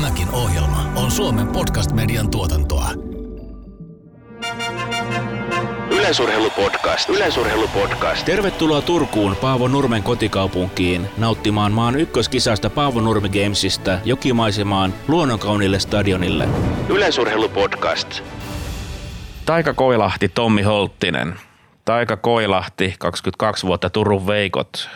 [0.00, 2.90] Tämäkin ohjelma on Suomen podcast-median tuotantoa.
[5.90, 7.08] Yleisurheilupodcast.
[7.08, 8.26] Yleisurheilupodcast.
[8.26, 16.48] Tervetuloa Turkuun Paavo Nurmen kotikaupunkiin nauttimaan maan ykköskisasta Paavo Nurmi Gamesista jokimaisemaan luonnonkaunille stadionille.
[16.88, 18.22] Yleisurheilupodcast.
[19.46, 21.34] Taika Koilahti, Tommi Holttinen.
[21.84, 24.88] Taika Koilahti, 22 vuotta Turun Veikot.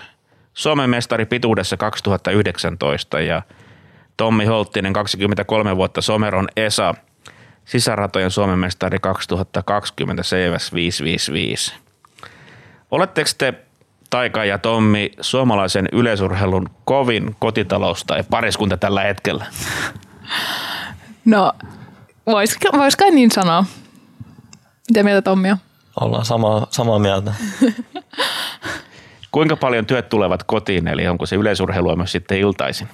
[0.54, 3.42] Suomen mestari pituudessa 2019 ja
[4.16, 6.94] Tommi Holttinen, 23 vuotta Someron Esa.
[7.64, 11.74] Sisäratojen Suomen mestari 2020 CVS 555.
[12.90, 13.54] Oletteko te
[14.10, 19.46] Taika ja Tommi suomalaisen yleisurheilun kovin kotitalous tai pariskunta tällä hetkellä?
[21.24, 21.52] No,
[22.26, 23.64] vois, vois kai niin sanoa.
[24.88, 25.56] Mitä mieltä Tommi on?
[26.00, 27.34] Ollaan samaa, samaa mieltä.
[29.30, 32.88] Kuinka paljon työt tulevat kotiin, eli onko se yleisurheilua myös sitten iltaisin?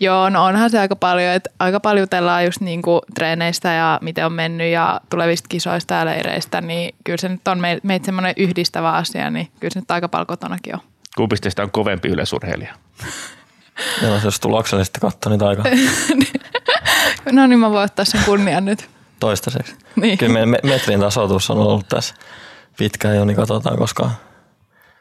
[0.00, 4.26] Joo, no onhan se aika paljon, että aika paljon jutellaan just niinku treeneistä ja miten
[4.26, 8.92] on mennyt ja tulevista kisoista ja leireistä, niin kyllä se nyt on meitä semmoinen yhdistävä
[8.92, 10.80] asia, niin kyllä se nyt aika paljon kotonakin on.
[11.16, 12.74] Kumpi teistä on kovempi yleisurheilija?
[14.02, 15.62] Joo, jos tuloksellisesti katsoo, niin aika.
[17.32, 18.88] no niin, mä voin ottaa sen kunnian nyt.
[19.20, 19.76] Toistaiseksi.
[19.96, 20.18] Niin.
[20.18, 22.14] Kyllä me metrin tasoitus on ollut tässä
[22.78, 24.04] pitkään jo, niin katsotaan, koska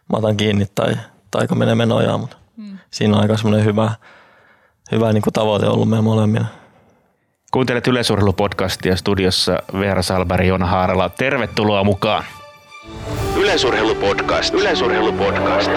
[0.10, 0.98] mä otan kiinni tai
[1.32, 2.78] taika menee menojaan, mutta mm.
[2.92, 3.92] siinä on aika semmoinen hyvä,
[4.92, 6.46] hyvä niin kuin tavoite ollut meidän molemmilla.
[7.52, 11.10] Kuuntelet Yleisurheilupodcastia studiossa Veera Salberg ja Joona Haarala.
[11.10, 12.24] Tervetuloa mukaan.
[13.38, 14.54] Yleisurheilupodcast.
[14.54, 15.72] Yleisurheilupodcast.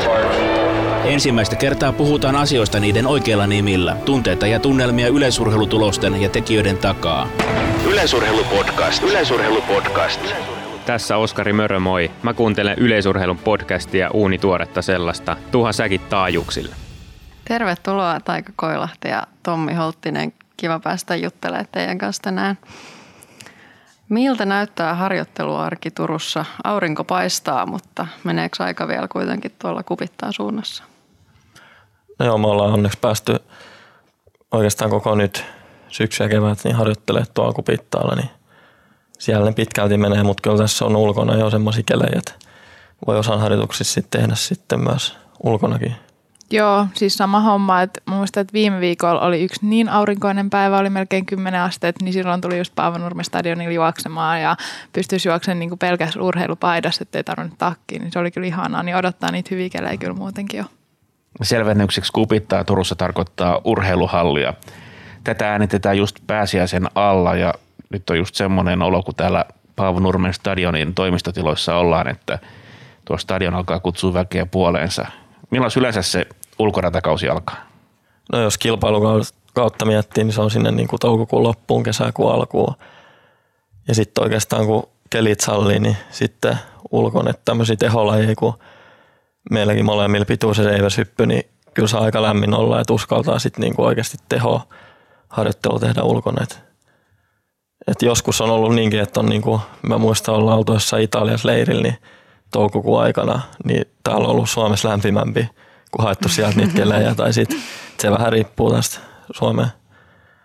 [1.05, 3.97] Ensimmäistä kertaa puhutaan asioista niiden oikeilla nimillä.
[4.05, 7.29] Tunteita ja tunnelmia yleisurheilutulosten ja tekijöiden takaa.
[7.87, 9.03] Yleisurheilupodcast.
[9.03, 10.21] Yleisurheilupodcast.
[10.87, 12.11] Tässä Oskari Mörö, moi.
[12.23, 15.37] Mä kuuntelen yleisurheilun podcastia Uunituoretta sellaista.
[15.51, 16.88] Tuha säkin taajuuksille.
[17.49, 20.33] Tervetuloa Taika Koilahti ja Tommi Holttinen.
[20.57, 22.59] Kiva päästä juttelemaan teidän kanssa tänään.
[24.09, 26.45] Miltä näyttää harjoitteluarki Turussa?
[26.65, 30.85] Aurinko paistaa, mutta meneekö aika vielä kuitenkin tuolla kupittaa suunnassa?
[32.19, 33.37] No joo, me ollaan onneksi päästy
[34.53, 35.45] oikeastaan koko nyt
[35.89, 38.31] syksy ja kevät niin harjoittelee tuolla kupittaalla, niin
[39.19, 42.33] siellä ne pitkälti menee, mutta kyllä tässä on ulkona jo semmoisia kelejä, että
[43.07, 46.08] voi osan harjoituksissa sitten tehdä sitten myös ulkonakin.
[46.51, 50.91] Joo, siis sama homma, että muistan, että viime viikolla oli yksi niin aurinkoinen päivä, oli
[50.91, 54.57] melkein 10 astetta, niin silloin tuli just Paavanurmen stadionille juoksemaan ja
[54.93, 59.31] pystyisi juoksemaan niin pelkästään urheilupaidassa, ettei tarvinnut takkiin, niin se oli kyllä ihanaa, niin odottaa
[59.31, 60.65] niitä hyviä kelejä kyllä muutenkin jo.
[61.43, 64.55] Selvennykseksi kupittaa Turussa tarkoittaa urheiluhallia.
[65.25, 67.55] Tätä äänitetään just pääsiäisen alla ja
[67.91, 69.45] nyt on just semmoinen olo, kun täällä
[69.77, 72.39] Paavo Nurmen stadionin toimistotiloissa ollaan, että
[73.05, 75.07] tuo stadion alkaa kutsua väkeä puoleensa.
[75.51, 76.27] Milloin yleensä se
[76.59, 77.57] ulkoratakausi alkaa?
[78.33, 82.75] No jos kilpailukautta miettii, niin se on sinne niin kuin toukokuun loppuun, kesäkuun alkuun.
[83.89, 86.59] Ja sitten oikeastaan kun kelit sallii, niin sitten
[86.91, 88.59] ulkon, että tämmöisiä teholajeja, kun
[89.51, 90.65] meilläkin molemmilla pituus ja
[90.99, 91.43] hyppy, niin
[91.75, 94.63] kyllä saa aika lämmin olla, että uskaltaa sitten niin oikeasti teho
[95.29, 96.43] harjoittelu tehdä ulkona.
[96.43, 96.63] Et,
[97.87, 101.49] et joskus on ollut niinkin, että on niin kuin, mä muistan olla oltu jossain Italiassa
[101.49, 101.99] leirillä, niin
[102.53, 105.49] toukokuun aikana, niin täällä on ollut Suomessa lämpimämpi
[105.91, 107.15] kun haettu sieltä niitä kelejä.
[107.15, 107.57] Tai sit,
[107.99, 109.01] se vähän riippuu tästä
[109.33, 109.67] Suomen,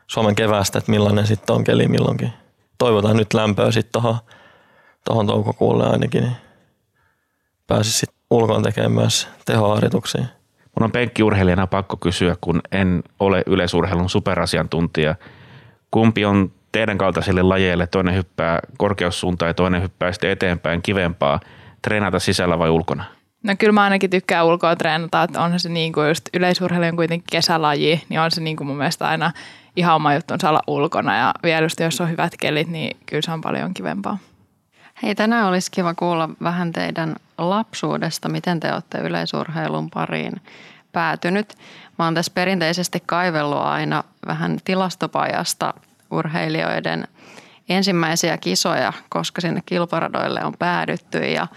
[0.08, 2.34] Suomen keväästä, että millainen sitten on keli milloinkin.
[2.78, 4.18] Toivotaan nyt lämpöä sitten tuohon
[5.06, 6.36] tohon toukokuulle ainakin, niin
[7.68, 10.26] pääsisi sitten ulkoon tekemään myös tehoharjoituksia.
[10.80, 15.16] Mun on penkkiurheilijana pakko kysyä, kun en ole yleisurheilun superasiantuntija.
[15.92, 21.40] Kumpi on teidän kaltaisille lajeille, toinen hyppää korkeussuuntaan ja toinen hyppää sitten eteenpäin kivempaa,
[21.84, 23.04] treenata sisällä vai ulkona?
[23.44, 26.96] No kyllä mä ainakin tykkään ulkoa treenata, että onhan se niin kuin just yleisurheilu on
[26.96, 29.32] kuitenkin kesälaji, niin on se niin kuin mun mielestä aina
[29.76, 33.32] ihan oma juttu olla ulkona ja vielä just jos on hyvät kelit, niin kyllä se
[33.32, 34.18] on paljon kivempaa.
[35.04, 40.34] Hei, tänään olisi kiva kuulla vähän teidän lapsuudesta, miten te olette yleisurheilun pariin
[40.92, 41.54] päätynyt.
[42.00, 45.74] Mä oon tässä perinteisesti kaivellut aina vähän tilastopajasta
[46.12, 47.08] urheilijoiden
[47.70, 51.48] ensimmäisiä kisoja, koska sinne kilparadoille on päädytty ja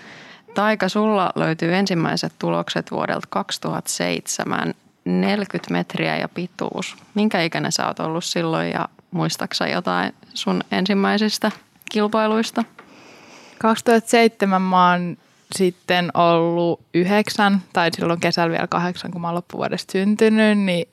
[0.56, 4.75] Taika, sulla löytyy ensimmäiset tulokset vuodelta 2007,
[5.05, 6.97] 40 metriä ja pituus.
[7.14, 11.50] Minkä ikäinen sä oot ollut silloin ja muistaksa jotain sun ensimmäisistä
[11.91, 12.64] kilpailuista?
[13.58, 15.17] 2007 mä oon
[15.55, 20.88] sitten ollut yhdeksän, tai silloin kesällä vielä kahdeksan, kun mä oon loppuvuodesta syntynyt, niin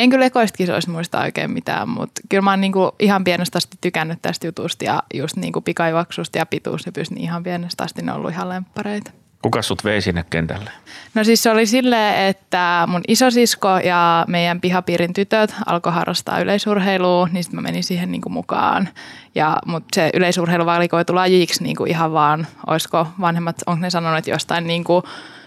[0.00, 3.76] en kyllä ekoista kisoista muista oikein mitään, mutta kyllä mä oon niinku ihan pienestä asti
[3.80, 8.12] tykännyt tästä jutusta ja just niinku pikajuoksusta ja pituus ja niin ihan pienestä asti ne
[8.12, 9.10] on ollut ihan lemppareita.
[9.42, 10.70] Kuka sut vei sinne kentälle?
[11.14, 17.28] No siis se oli silleen, että mun isosisko ja meidän pihapiirin tytöt alkoi harrastaa yleisurheilua,
[17.32, 18.88] niin sitten mä menin siihen niin kuin mukaan.
[19.34, 24.18] Ja, mutta se yleisurheilu valikoitu lajiksi niin kuin ihan vaan, olisiko vanhemmat, onko ne sanonut
[24.18, 25.02] että jostain niin kuin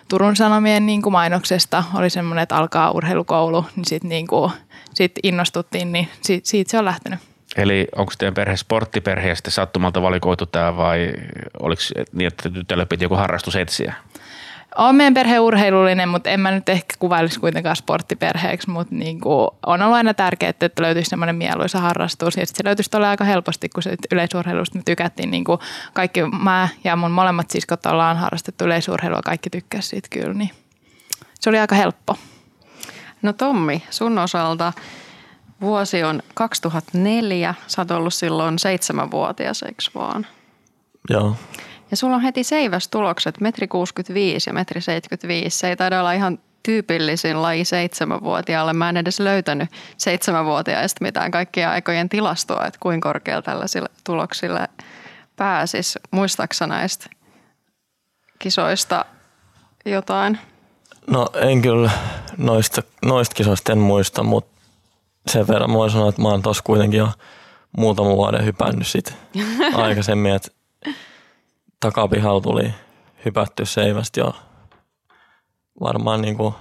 [0.10, 4.52] Turun Sanomien niin kuin mainoksesta oli semmoinen, että alkaa urheilukoulu, niin sitten niin kuin,
[4.94, 7.20] sit innostuttiin, niin siitä, siitä se on lähtenyt.
[7.58, 11.14] Eli onko teidän perhe sporttiperhe ja sitten sattumalta valikoitu tämä vai
[11.60, 11.82] oliko
[12.14, 13.94] niin, että tytölle piti joku harrastus etsiä?
[14.78, 19.50] On meidän perhe urheilullinen, mutta en mä nyt ehkä kuvailisi kuitenkaan sporttiperheeksi, mutta niin kuin
[19.66, 22.38] on ollut aina tärkeää, että löytyisi semmoinen mieluisa harrastus.
[22.38, 25.32] Ja se löytyisi tuolla aika helposti, kun se yleisurheilusta me tykättiin.
[25.32, 25.60] Niin kuin
[25.94, 30.34] kaikki mä ja mun molemmat siskot ollaan harrastettu yleisurheilua, kaikki tykkäsivät siitä kyllä.
[30.34, 30.52] Niin
[31.40, 32.18] se oli aika helppo.
[33.22, 34.74] No Tommi, sun osalta
[35.62, 37.56] vuosi on 2004.
[37.68, 40.28] Sä oot ollut silloin seitsemänvuotias, eikö vaan?
[41.10, 41.36] Joo.
[41.94, 45.58] Ja sulla on heti seiväs tulokset, metri 65 ja metri 75.
[45.58, 48.74] Se ei taida olla ihan tyypillisin laji seitsemänvuotiaalle.
[48.74, 54.68] Mä en edes löytänyt seitsemänvuotiaista mitään kaikkia aikojen tilastoa, että kuinka korkealla tällaisilla tuloksilla
[55.36, 56.00] pääsis.
[56.12, 57.10] Muistaaksä näistä
[58.40, 59.06] kisoista
[59.86, 60.40] jotain?
[61.08, 61.92] No en kyllä
[62.38, 64.62] noista, noista kisoista en muista, mutta
[65.28, 67.10] sen verran voin sanoa, että mä oon tossa kuitenkin jo
[67.78, 69.16] muutaman vuoden hypännyt sit
[69.74, 70.63] aikaisemmin, että
[71.84, 72.74] takapihalla tuli
[73.26, 74.36] hypätty seivästi jo
[75.82, 76.56] varmaan niinku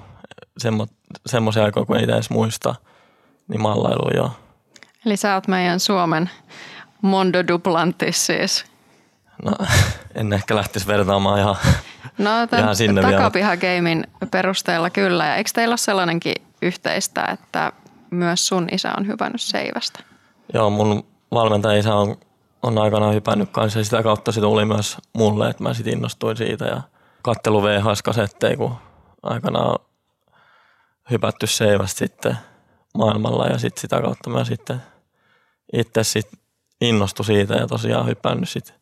[0.59, 0.87] semmo,
[1.27, 2.75] semmoisia aikoja, kun ei edes muista,
[3.49, 4.31] niin mallailu jo.
[5.07, 6.31] Eli sä oot meidän Suomen
[7.03, 8.65] Mondo Duplantis siis.
[9.45, 9.53] No,
[10.15, 11.57] en ehkä lähtisi vertaamaan ihan,
[12.19, 13.17] No ihan tämän sinne vielä.
[13.17, 15.27] takapihageimin perusteella kyllä.
[15.27, 17.73] Ja eikö teillä ole sellainenkin yhteistä, että
[18.11, 20.01] myös sun isä on hypännyt seivästä?
[20.55, 22.17] Joo, mun valmentaja isä on,
[22.63, 26.37] on aikanaan hypännyt kanssa ja sitä kautta se tuli myös mulle, että mä sitten innostuin
[26.37, 26.83] siitä ja
[27.23, 28.75] kattelu VHS-kasetteja, kun
[29.23, 29.79] aikanaan
[31.11, 32.39] hypätty seivästä sitten
[32.99, 34.83] maailmalla ja sitten sitä kautta mä sitten
[35.73, 36.29] itse sit
[36.81, 38.75] innostui siitä ja tosiaan hypännyt sitten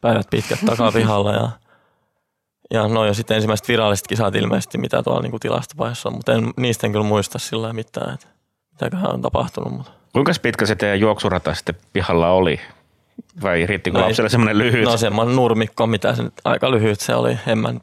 [0.00, 1.50] päivät pitkät takapihalla ja
[2.70, 6.52] ja no ja sitten ensimmäiset viralliset kisat ilmeisesti, mitä tuolla niinku tilastopaiheessa on, mutta en,
[6.56, 8.26] niistä en kyllä muista sillä mitään, että
[8.70, 9.72] mitäköhän on tapahtunut.
[9.72, 9.92] Mutta.
[10.12, 12.60] Kuinka pitkä se teidän juoksurata sitten pihalla oli?
[13.42, 14.84] Vai riittikö No lapselle semmoinen lyhyt?
[14.84, 17.38] No semmoinen nurmikko, mitä se nyt aika lyhyt se oli.
[17.46, 17.74] En mä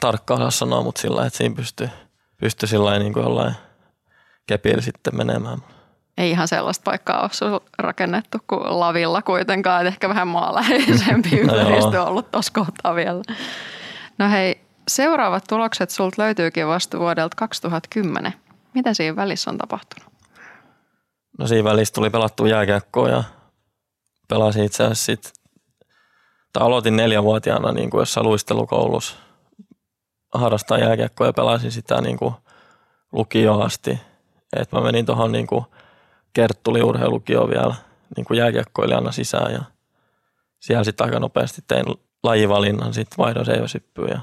[0.00, 1.88] tarkkaan osaa sanoa, mutta sillä että siinä pystyi
[2.38, 3.54] pysty sillä niin kuin jollain
[4.46, 5.58] kepillä sitten menemään.
[6.18, 12.02] Ei ihan sellaista paikkaa ole rakennettu kuin lavilla kuitenkaan, että ehkä vähän maaläheisempi No ympäristö
[12.02, 13.22] on ollut tuossa kohtaa vielä.
[14.18, 18.34] No hei, seuraavat tulokset sulta löytyykin vasta vuodelta 2010.
[18.74, 20.12] Mitä siinä välissä on tapahtunut?
[21.38, 23.24] No siinä välissä tuli pelattu jääkiekkoa ja
[24.28, 25.32] pelasin itse asiassa sit,
[26.52, 29.16] tai aloitin neljänvuotiaana niin kuin jossain luistelukoulussa
[30.34, 32.34] harrastaa jääkiekkoa ja pelasin sitä niin kuin
[33.12, 33.98] lukioon asti.
[34.56, 35.46] Et mä menin tuohon niin
[36.32, 37.74] Kerttuli urheilukioon vielä
[38.16, 39.62] niin kuin jääkiekkoilijana sisään ja
[40.60, 41.84] siellä sitten aika nopeasti tein
[42.22, 44.20] lajivalinnan, sitten vaihdoin seiväsyppyyn ja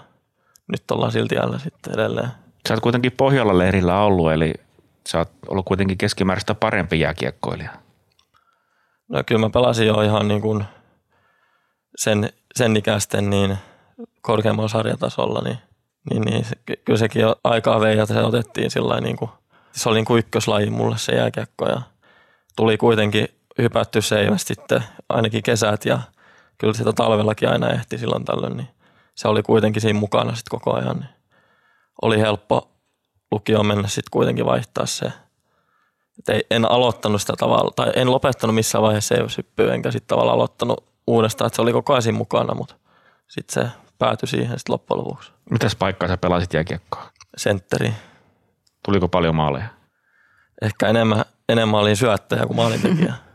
[0.67, 2.29] nyt ollaan silti jälleen sitten edelleen.
[2.67, 4.53] Sä oot kuitenkin Pohjola leirillä ollut, eli
[5.07, 7.84] sä oot ollut kuitenkin keskimääräistä parempi jääkiekkoilija.
[9.09, 10.65] No kyllä mä pelasin jo ihan niin kuin
[11.95, 13.57] sen, sen ikäisten niin
[14.21, 15.57] korkeammalla sarjatasolla, niin,
[16.09, 19.31] niin, niin se, ky- kyllä sekin jo aikaa vei, että se otettiin sillä niin kuin,
[19.71, 21.81] se oli niin kuin ykköslaji mulle se jääkiekko ja
[22.55, 25.99] tuli kuitenkin hypätty seivästi sitten ainakin kesät ja
[26.57, 28.67] kyllä sitä talvellakin aina ehti silloin tällöin, niin
[29.15, 30.97] se oli kuitenkin siinä mukana sitten koko ajan.
[30.97, 31.09] Niin
[32.01, 32.71] oli helppo
[33.31, 35.11] lukioon mennä sitten kuitenkin vaihtaa se
[36.19, 40.83] et en aloittanut sitä tavalla, tai en lopettanut missään vaiheessa seiväsyppyä, enkä sitten tavallaan aloittanut
[41.07, 42.75] uudestaan, että se oli koko ajan siinä mukana, mutta
[43.27, 43.69] sitten se
[43.99, 45.31] päätyi siihen sitten loppujen lopuksi.
[45.49, 47.09] Mitäs paikkaa sä pelasit jääkiekkoa?
[47.37, 47.93] Sentteri.
[48.85, 49.65] Tuliko paljon maaleja?
[50.61, 53.13] Ehkä enemmän, enemmän olin syöttäjä kuin maalintekijä.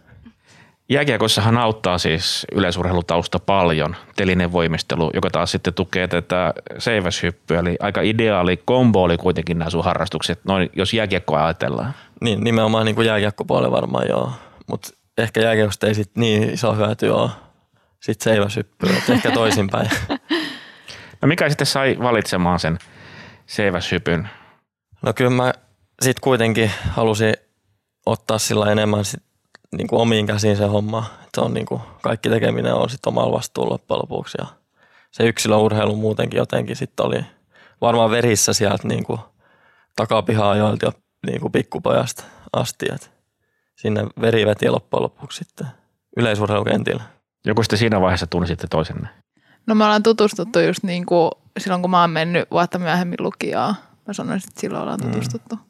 [0.91, 7.59] Jääkiekossahan auttaa siis yleisurheilutausta paljon, telinen voimistelu, joka taas sitten tukee tätä seiväshyppyä.
[7.59, 11.95] Eli aika ideaali kombo oli kuitenkin nämä sun harrastukset, noin, jos jääkiekkoa ajatellaan.
[12.21, 14.33] Niin, nimenomaan niin kuin jääkiekkopuolella varmaan joo,
[14.67, 17.31] mutta ehkä jääkiekosta ei sit niin iso hyöty ole
[18.01, 19.91] sitten seiväsyppyä, että ehkä toisinpäin.
[21.23, 22.79] No mikä sitten sai valitsemaan sen
[23.47, 24.29] seiväshypyn?
[25.03, 25.53] No kyllä mä
[26.03, 27.35] sitten kuitenkin halusin
[28.07, 29.23] ottaa sillä enemmän sit,
[29.77, 31.11] niin kuin omiin käsiin se homma.
[31.23, 34.39] Et Se on niin kuin, kaikki tekeminen on sitten omalla vastuulla loppujen lopuksi.
[34.41, 34.47] Ja
[35.11, 37.25] se yksilöurheilu muutenkin jotenkin sitten oli
[37.81, 39.21] varmaan verissä sieltä niin kuin
[39.97, 40.93] takapihaa joilta jo
[41.27, 42.87] niin kuin pikkupojasta asti.
[42.95, 43.11] Et
[43.77, 45.67] sinne veri veti loppujen lopuksi sitten
[46.17, 47.03] yleisurheilukentillä.
[47.47, 49.09] Joku sitten siinä vaiheessa tunnisitte toisenne.
[49.67, 53.75] No me ollaan tutustuttu just niin kuin silloin, kun mä oon mennyt vuotta myöhemmin lukioon.
[54.07, 55.57] Mä sanoisin, että silloin ollaan tutustuttu.
[55.57, 55.63] Mm.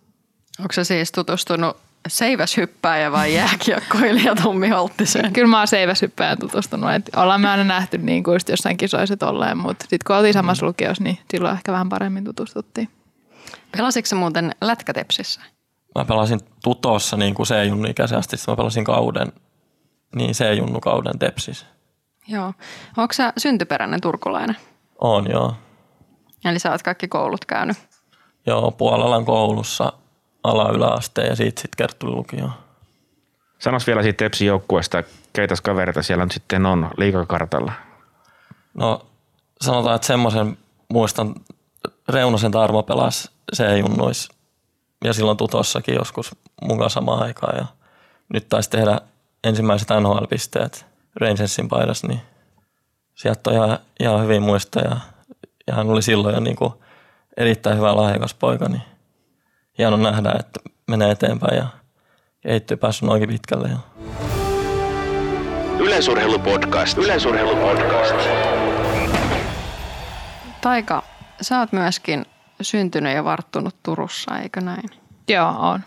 [0.60, 1.76] Onko se siis tutustunut
[2.08, 5.32] seiväshyppääjä vai jääkiekkoilija Tommi Holttiseen?
[5.32, 6.90] Kyllä mä oon seiväshyppäjän tutustunut.
[6.90, 10.34] Et ollaan me aina nähty niin kuin just jossain kisoiset olleen, mutta sitten kun oltiin
[10.34, 12.88] samassa lukiossa, niin silloin ehkä vähän paremmin tutustuttiin.
[13.76, 15.40] Pelasitko muuten lätkätepsissä?
[15.94, 19.32] Mä pelasin tutossa niin kuin C-junnu ikäisen asti, sitten mä pelasin kauden,
[20.14, 21.66] niin C-junnu kauden tepsis.
[22.28, 22.52] Joo.
[22.96, 24.56] Onko sä syntyperäinen turkulainen?
[24.98, 25.54] On joo.
[26.44, 27.76] Eli sä oot kaikki koulut käynyt.
[28.46, 29.92] Joo, Puolalan koulussa
[30.44, 32.52] ala yläaste ja siitä sitten Kerttuli lukioon.
[33.58, 35.02] Sanois vielä siitä Tepsin joukkueesta,
[35.32, 37.72] keitäs kavereita siellä nyt sitten on liikakartalla.
[38.74, 39.06] No
[39.60, 41.34] sanotaan, että semmoisen muistan,
[42.08, 44.28] Reunasen Tarmo pelasi C-junnuis
[45.04, 47.66] ja silloin tutossakin joskus mun kanssa samaan aikaan ja
[48.32, 49.00] nyt taisi tehdä
[49.44, 50.86] ensimmäiset NHL-pisteet
[51.20, 52.20] Rangersin paidassa, niin
[53.14, 54.96] sieltä on ihan, ihan hyvin muista ja,
[55.66, 56.72] ja hän oli silloin jo niin kuin
[57.36, 58.82] erittäin hyvä lahjakas poika, niin
[59.78, 61.66] hieno nähdä, että menee eteenpäin ja
[62.40, 63.68] kehittyy päässyt noinkin pitkälle.
[63.68, 63.78] Ja
[65.78, 66.98] Yleisurheilupodcast.
[66.98, 68.14] Yleisurheilupodcast.
[70.60, 71.02] Taika,
[71.40, 72.26] sä oot myöskin
[72.64, 74.90] syntynyt ja varttunut Turussa, eikö näin?
[75.28, 75.80] Joo, on.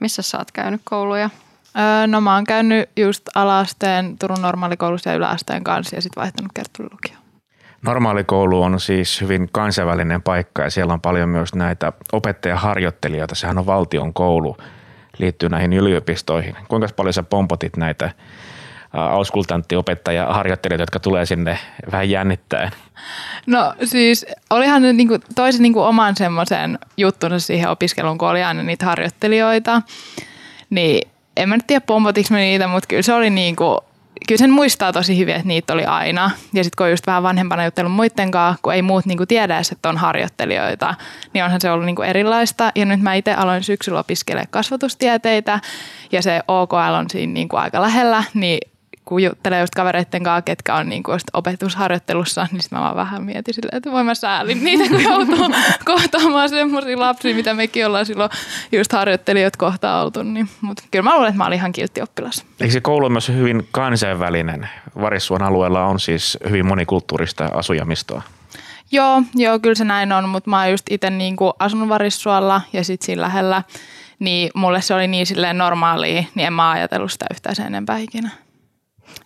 [0.00, 1.30] Missä sä oot käynyt kouluja?
[1.78, 6.52] Öö, no mä oon käynyt just alaasteen Turun normaalikoulussa ja yläasteen kanssa ja sitten vaihtanut
[6.54, 7.22] Kerttulukioon.
[7.82, 13.34] Normaalikoulu on siis hyvin kansainvälinen paikka ja siellä on paljon myös näitä opettajaharjoittelijoita.
[13.34, 14.56] Sehän on valtion koulu,
[15.18, 16.56] liittyy näihin yliopistoihin.
[16.68, 18.10] Kuinka paljon sä pompotit näitä
[18.92, 21.58] auskultanttiopettajia-harjoittelijoita, jotka tulee sinne
[21.92, 22.70] vähän jännittäen?
[23.46, 28.62] No siis olihan ne niinku, toisi niinku oman semmoisen juttunsa siihen opiskeluun, kun oli aina
[28.62, 29.82] niitä harjoittelijoita.
[30.70, 33.78] Niin en mä nyt tiedä pompotiks me niitä, mutta kyllä se oli niinku,
[34.28, 36.30] kyllä sen muistaa tosi hyvin, että niitä oli aina.
[36.52, 39.56] Ja sitten kun on just vähän vanhempana juttellut muiden kanssa, kun ei muut niinku tiedä
[39.56, 40.94] edes, että on harjoittelijoita,
[41.32, 42.72] niin onhan se ollut niinku erilaista.
[42.74, 45.60] Ja nyt mä itse aloin syksyllä opiskelemaan kasvatustieteitä
[46.12, 48.71] ja se OKL on siinä niinku aika lähellä, niin
[49.04, 53.24] kun juttelee just kavereiden kanssa, ketkä on niin just opetusharjoittelussa, niin sitten mä vaan vähän
[53.24, 55.54] mietin silleen, että voin mä säälin niitä, kun joutuu
[55.84, 58.30] kohtaamaan semmoisia lapsia, mitä mekin ollaan silloin
[58.72, 60.22] just harjoittelijat kohta oltu.
[60.22, 60.48] Niin.
[60.60, 62.44] Mutta kyllä mä luulen, että mä olin ihan kiltti oppilas.
[62.60, 64.68] Eikö se koulu on myös hyvin kansainvälinen?
[65.00, 68.22] Varissuon alueella on siis hyvin monikulttuurista asujamistoa.
[68.92, 72.84] Joo, joo, kyllä se näin on, mutta mä oon just itse niin asunut Varissuolla ja
[72.84, 73.62] sitten siinä lähellä,
[74.18, 77.98] niin mulle se oli niin silleen normaalia, niin en mä ajatellut sitä yhtään sen enempää
[77.98, 78.30] ikinä.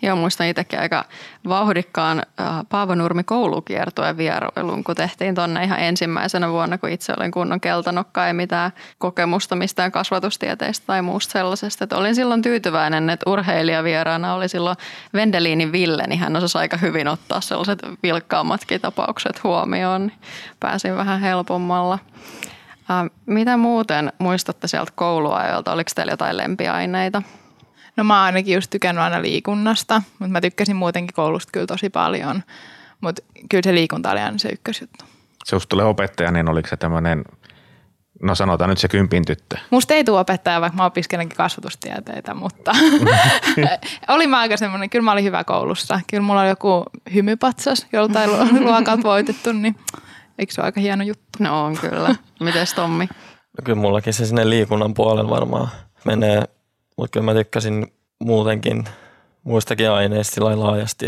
[0.02, 1.04] Joo, muistan itsekin aika
[1.48, 7.30] vauhdikkaan äh, Paavo Nurmi koulukiertojen vierailuun, kun tehtiin tuonne ihan ensimmäisenä vuonna, kun itse olin
[7.30, 11.84] kunnon keltanokka, ei mitään kokemusta mistään kasvatustieteistä tai muusta sellaisesta.
[11.84, 14.76] Että olin silloin tyytyväinen, että urheilijavieraana oli silloin
[15.14, 20.12] Vendeliinin Ville, niin hän osasi aika hyvin ottaa sellaiset vilkkaammatkin tapaukset huomioon.
[20.60, 21.98] Pääsin vähän helpommalla.
[22.90, 25.72] Äh, mitä muuten muistatte sieltä kouluajoilta?
[25.72, 27.22] Oliko teillä jotain lempiaineita?
[27.96, 31.90] No mä oon ainakin just tykännyt aina liikunnasta, mutta mä tykkäsin muutenkin koulusta kyllä tosi
[31.90, 32.42] paljon.
[33.00, 35.04] Mutta kyllä se liikunta oli aina se ykkösjuttu.
[35.44, 37.24] Se just tulee opettaja, niin oliko se tämmöinen,
[38.22, 39.56] no sanotaan nyt se kympin tyttö.
[39.70, 42.72] Musta ei tule opettaja, vaikka mä opiskelenkin kasvatustieteitä, mutta
[44.08, 46.00] oli mä aika semmoinen, kyllä mä olin hyvä koulussa.
[46.10, 46.84] Kyllä mulla oli joku
[47.14, 48.30] hymypatsas joltain
[48.64, 49.76] luokalta voitettu, niin
[50.38, 51.38] eikö se ole aika hieno juttu?
[51.38, 52.14] No on kyllä.
[52.40, 53.08] Mites Tommi?
[53.58, 55.68] No kyllä mullakin se sinne liikunnan puolen varmaan
[56.04, 56.42] menee
[56.96, 58.84] mutta kyllä mä tykkäsin muutenkin
[59.44, 61.06] muistakin aineista laajasti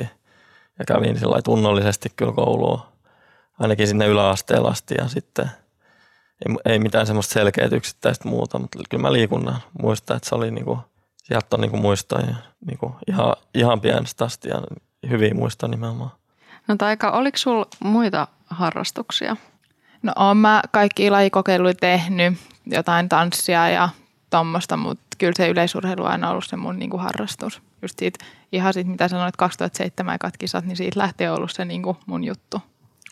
[0.78, 2.92] ja kävin sillä tunnollisesti kyllä koulua
[3.59, 5.50] ainakin sinne yläasteella asti ja sitten
[6.47, 10.50] ei, ei mitään semmoista selkeää yksittäistä muuta, mutta kyllä mä liikunnan muistan, että se oli
[10.50, 10.78] niinku,
[11.16, 12.35] sieltä on niinku muistoja
[12.66, 14.62] niinku ihan, ihan pienestä asti ja
[15.11, 16.11] hyviä muista nimenomaan.
[16.68, 19.37] No Taika, oliko sulla muita harrastuksia?
[20.02, 22.35] No oon mä kaikki lajikokeiluja tehnyt,
[22.66, 23.88] jotain tanssia ja
[24.31, 27.63] tuommoista, mutta kyllä se yleisurheilu on aina ollut se mun niin kuin harrastus.
[27.83, 31.83] Just siitä, ihan siitä, mitä sanoit, 2007 ekat kisat, niin siitä lähtee ollut se niin
[31.83, 32.63] kuin mun juttu.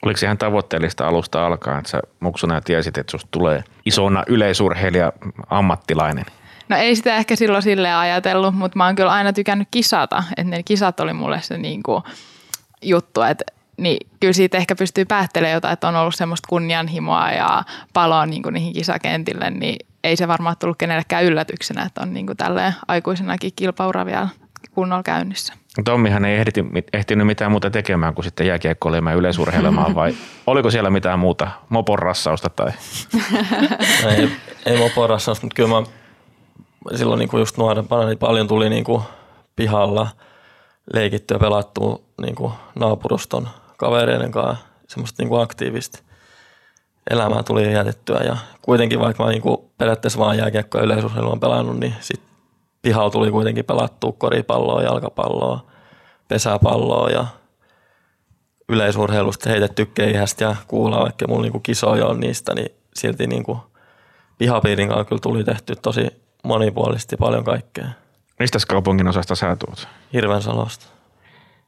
[0.03, 5.13] Oliko ihan tavoitteellista alusta alkaen, että sä muksuna tiesit, että susta tulee isona yleisurheilija
[5.51, 6.25] ammattilainen?
[6.69, 10.25] No ei sitä ehkä silloin sille ajatellut, mutta mä oon kyllä aina tykännyt kisata.
[10.37, 12.03] Että ne kisat oli mulle se niin kuin
[12.83, 13.45] juttu, että
[13.77, 18.43] niin kyllä siitä ehkä pystyy päättelemään jotain, että on ollut semmoista kunnianhimoa ja paloa niin
[18.43, 22.75] kuin niihin kisakentille, niin ei se varmaan tullut kenellekään yllätyksenä, että on niin kuin tälleen
[22.89, 24.29] aikuisenakin kilpaura vielä
[24.71, 25.55] kunnolla käynnissä.
[25.85, 30.15] Tommihan ei ehti, ehtinyt mitään muuta tekemään kuin sitten jääkiekkoilemaan ja yleisurheilemaan vai
[30.47, 32.73] oliko siellä mitään muuta moporassausta tai?
[34.17, 34.31] ei,
[34.67, 35.83] ei moporassausta, mutta kyllä mä
[36.97, 39.03] silloin niin kuin just nuorempana niin paljon tuli niin kuin
[39.57, 40.09] pihalla
[40.95, 45.99] leikittyä pelattua niin kuin naapuruston kavereiden kanssa semmoista niin kuin aktiivista
[47.11, 51.79] elämää tuli jätettyä ja kuitenkin vaikka mä niin kuin periaatteessa vaan jääkiekkoa yleisurheilua on pelannut,
[51.79, 52.21] niin sit
[52.83, 55.67] pihalla tuli kuitenkin pelattua koripalloa, jalkapalloa,
[56.29, 57.27] pesäpalloa ja
[58.69, 63.61] yleisurheilusta heitetty keihästä ja kuulla, vaikka mulla niinku kisoja on niistä, niin silti niinku
[64.39, 66.07] pihapiirin kanssa kyllä tuli tehty tosi
[66.43, 67.89] monipuolisesti paljon kaikkea.
[68.39, 69.89] Mistä kaupungin osasta sä tuut?
[70.13, 70.87] Hirveän salosta.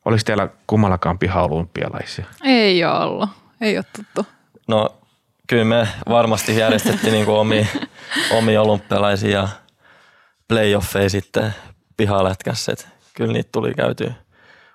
[0.05, 2.27] Oliko teillä kummallakaan piha-olympialaisia?
[2.45, 3.31] Ei ole ollut.
[3.61, 4.33] Ei ole tuttu.
[4.69, 4.99] No
[5.49, 7.67] kyllä me varmasti järjestettiin niinku omia,
[8.39, 9.49] omia olympialaisia ja
[10.49, 11.55] playoffeja sitten
[11.97, 12.73] pihalätkässä.
[12.73, 14.13] Et Kyllä niitä tuli käytyä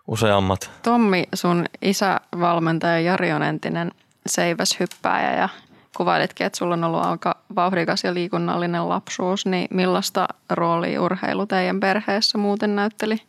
[0.07, 0.71] useammat.
[0.83, 3.91] Tommi, sun isä valmentaja Jari on entinen
[4.25, 5.49] seiväshyppääjä ja
[5.97, 11.79] kuvailitkin, että sulla on ollut aika vauhdikas ja liikunnallinen lapsuus, niin millaista roolia urheilu teidän
[11.79, 13.21] perheessä muuten näytteli?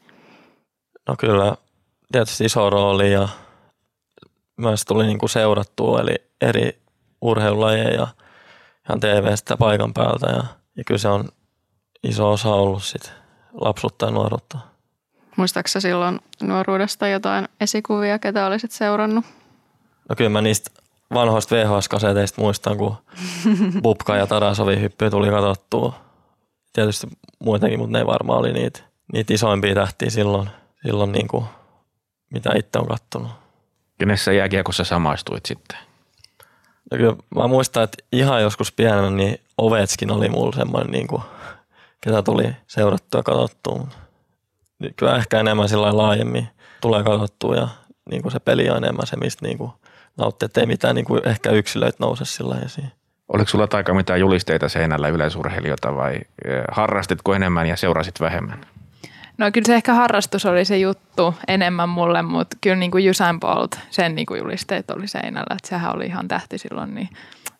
[1.09, 1.57] No kyllä
[2.13, 3.29] tietysti iso rooli ja
[4.57, 6.79] myös tuli niinku seurattua eli eri
[7.25, 8.07] urheilulajeja
[8.89, 10.45] ihan TV-stä paikan päältä ja,
[10.77, 11.29] ja kyllä se on
[12.03, 13.13] iso osa ollut sit
[13.53, 14.59] lapsuutta ja nuoruutta.
[15.37, 19.25] Muistaaksä silloin nuoruudesta jotain esikuvia, ketä olisit seurannut?
[20.09, 20.71] No kyllä mä niistä
[21.15, 22.97] vanhoista VHS-kaseteista muistan, kun
[23.83, 25.95] Bubka ja Tarasovin hyppyä tuli katsottua.
[26.73, 27.07] Tietysti
[27.39, 28.81] muitakin, mutta ne varmaan oli niitä,
[29.13, 30.51] niitä isoimpia tähtiä silloin,
[30.87, 31.45] silloin niin kuin,
[32.31, 33.31] mitä itse on kattonut.
[33.99, 35.79] Kenessä jääkiekossa samaistuit sitten?
[36.91, 41.23] No kyllä mä muistan, että ihan joskus pienenä niin Ovetskin oli mulla semmoinen, niin kuin,
[42.01, 43.87] ketä tuli seurattua ja katsottua.
[44.79, 46.49] Nyt Kyllä ehkä enemmän sillä laajemmin
[46.81, 47.69] tulee katsottua ja
[48.11, 49.71] niin kuin se peli on enemmän se, mistä niin kuin
[50.17, 52.93] nauttii, että ei mitään niin kuin ehkä yksilöitä nouse sillä esiin.
[53.29, 58.67] Oliko sulla taika mitään julisteita seinällä yleisurheilijoita vai eh, harrastitko enemmän ja seurasit vähemmän?
[59.39, 63.41] No kyllä se ehkä harrastus oli se juttu enemmän mulle, mutta kyllä niin kuin Usain
[63.41, 65.57] Bolt, sen niin kuin julisteet oli seinällä.
[65.57, 67.09] Että sehän oli ihan tähti silloin, niin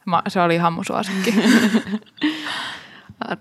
[0.05, 1.35] ma- se oli ihan mun suosikki.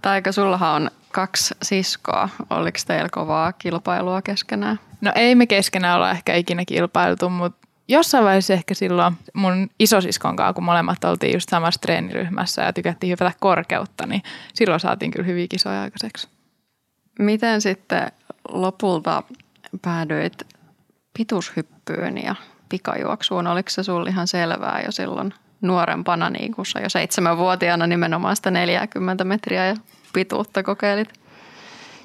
[0.01, 2.29] Taika, sullahan on kaksi siskoa.
[2.49, 4.79] Oliko teillä kovaa kilpailua keskenään?
[5.01, 10.35] No ei me keskenään olla ehkä ikinä kilpailtu, mutta jossain vaiheessa ehkä silloin mun isosiskon
[10.35, 14.21] kanssa, kun molemmat oltiin just samassa treeniryhmässä ja tykättiin hypätä korkeutta, niin
[14.53, 16.27] silloin saatiin kyllä hyviä kisoja aikaiseksi.
[17.19, 18.11] Miten sitten
[18.49, 19.23] lopulta
[19.81, 20.47] päädyit
[21.17, 22.35] pituushyppyyn ja
[22.69, 23.47] pikajuoksuun?
[23.47, 28.51] Oliko se sulla ihan selvää jo silloin nuorempana, niin kun sä jo seitsemänvuotiaana nimenomaan sitä
[28.51, 29.75] 40 metriä ja
[30.13, 31.13] pituutta kokeilit?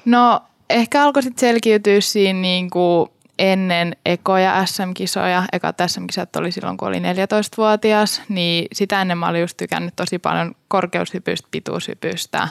[0.05, 5.43] No ehkä alkoi sitten selkiytyä siinä niin kuin ennen ekoja SM-kisoja.
[5.53, 10.19] Ekat SM-kisat oli silloin, kun oli 14-vuotias, niin sitä ennen mä olin just tykännyt tosi
[10.19, 12.47] paljon korkeushypystä, pituushypystä,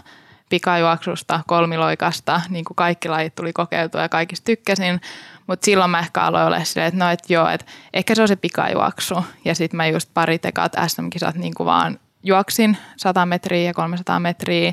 [0.49, 5.01] pikajuoksusta, kolmiloikasta, niin kuin kaikki lajit tuli kokeiltua ja kaikista tykkäsin.
[5.47, 8.29] Mutta silloin mä ehkä aloin olla silleen, että no et joo, että ehkä se on
[8.29, 9.25] se pikajuoksu.
[9.45, 14.21] Ja sitten mä just pari tekat SM-kisat niin kuin vaan juoksin 100 metriä ja 300
[14.21, 14.73] metriä.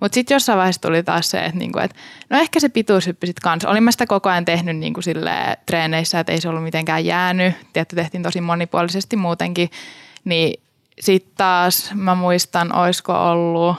[0.00, 1.94] Mutta sitten jossain vaiheessa tuli taas se, että niinku, et,
[2.30, 3.68] no ehkä se pituushyppy sitten kanssa.
[3.68, 7.54] Olin mä sitä koko ajan tehnyt niinku sille treeneissä, että ei se ollut mitenkään jäänyt.
[7.72, 9.70] Tietty tehtiin tosi monipuolisesti muutenkin.
[10.24, 10.60] Niin
[11.00, 13.76] sitten taas mä muistan, oisko ollut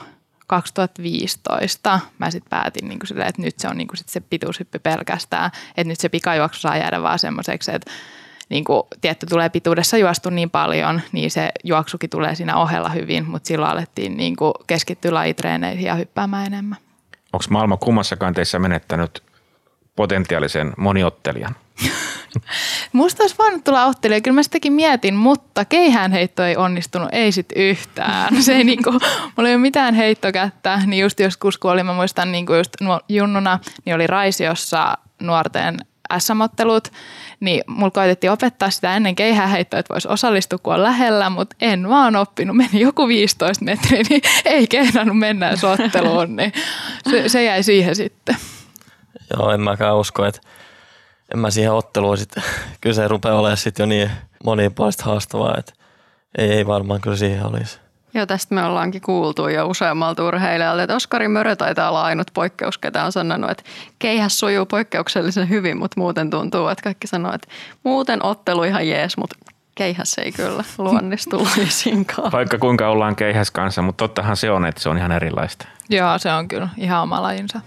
[0.50, 5.50] 2015 mä sitten päätin niinku silleen, että nyt se on niinku sit se pituushyppy pelkästään.
[5.76, 7.90] Että nyt se pikajuoksu saa jäädä vaan semmoiseksi, että
[8.48, 13.30] niin kuin, tietty tulee pituudessa juostu niin paljon, niin se juoksukin tulee siinä ohella hyvin,
[13.30, 16.78] mutta silloin alettiin niin kuin keskittyä lajitreeneihin ja hyppäämään enemmän.
[17.32, 19.22] Onko maailma kummassakaan teissä menettänyt
[20.00, 21.56] potentiaalisen moniottelijan?
[22.92, 27.52] Musta olisi voinut tulla ottelija, kyllä mä sitäkin mietin, mutta keihäänheitto ei onnistunut, ei sit
[27.56, 28.36] yhtään.
[28.42, 28.90] Se ei niinku,
[29.36, 32.72] mulla ei ole mitään heittokättä, niin just joskus kun oli, mä muistan niinku just
[33.08, 35.78] junnuna, niin oli Raisiossa nuorten
[36.18, 36.92] SM-ottelut,
[37.40, 41.88] niin mulla koitettiin opettaa sitä ennen keihäänheittoa, että voisi osallistua, kun on lähellä, mutta en
[41.88, 42.56] vaan oppinut.
[42.56, 46.52] Meni joku 15 metriä, niin ei kehdannut mennä otteluun, niin
[47.10, 48.36] se, se jäi siihen sitten.
[49.36, 50.40] Joo, en mäkään usko, että
[51.34, 52.42] en mä siihen otteluun sitten,
[52.80, 54.10] kyllä se rupeaa olemaan sitten jo niin
[54.44, 55.72] monipuolista haastavaa, että
[56.38, 57.78] ei, ei varmaan kyllä siihen olisi.
[58.14, 62.78] Joo, tästä me ollaankin kuultu jo useammalta urheilijalta, että Oskari Mörö taitaa olla ainut poikkeus,
[62.78, 63.62] ketä on sanonut, että
[63.98, 67.48] keihäs sujuu poikkeuksellisen hyvin, mutta muuten tuntuu, että kaikki sanoo, että
[67.84, 69.36] muuten ottelu ihan jees, mutta
[69.74, 72.32] keihäs ei kyllä luonnistu laisinkaan.
[72.32, 75.68] Vaikka kuinka ollaan keihäs kanssa, mutta tottahan se on, että se on ihan erilaista.
[75.90, 77.60] Joo, se on kyllä ihan oma lajinsa.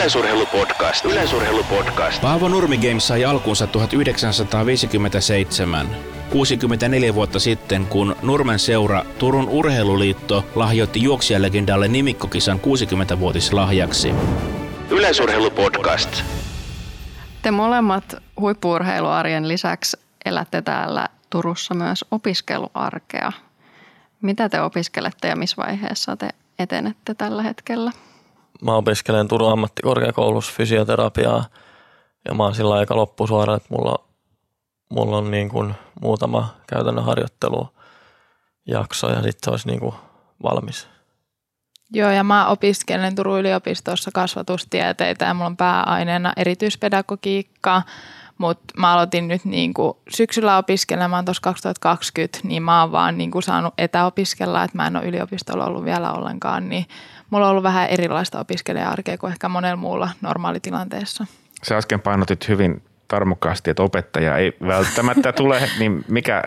[0.00, 1.04] Yleisurheilupodcast.
[1.04, 2.22] Yleisurheilupodcast.
[2.22, 5.86] Paavo Nurmi Games sai alkunsa 1957.
[6.30, 14.14] 64 vuotta sitten, kun Nurmen seura Turun Urheiluliitto lahjoitti juoksijalegendalle nimikkokisan 60-vuotislahjaksi.
[14.90, 16.22] Yleisurheilupodcast.
[17.42, 23.32] Te molemmat huippuurheiluarjen lisäksi elätte täällä Turussa myös opiskeluarkea.
[24.22, 27.92] Mitä te opiskelette ja missä vaiheessa te etenette tällä hetkellä?
[28.62, 31.44] Mä opiskelen Turun ammattikorkeakoulussa fysioterapiaa
[32.28, 34.04] ja mä oon sillä aika loppusuora, että mulla,
[34.88, 37.68] mulla on niin kuin muutama käytännön harjoittelu
[38.66, 39.94] jakso ja sitten se olisi niin kuin
[40.42, 40.88] valmis.
[41.92, 47.82] Joo, ja mä opiskelen Turun yliopistossa kasvatustieteitä ja mulla on pääaineena erityispedagogiikka,
[48.38, 53.30] mutta mä aloitin nyt niin kuin syksyllä opiskelemaan tuossa 2020, niin mä oon vaan niin
[53.30, 56.86] kuin saanut etäopiskella, että mä en ole yliopistolla ollut vielä ollenkaan, niin
[57.30, 61.26] mulla on ollut vähän erilaista opiskelija-arkea kuin ehkä monella muulla normaalitilanteessa.
[61.62, 66.42] Sä äsken painotit hyvin tarmokkaasti, että opettaja ei välttämättä tule, niin mikä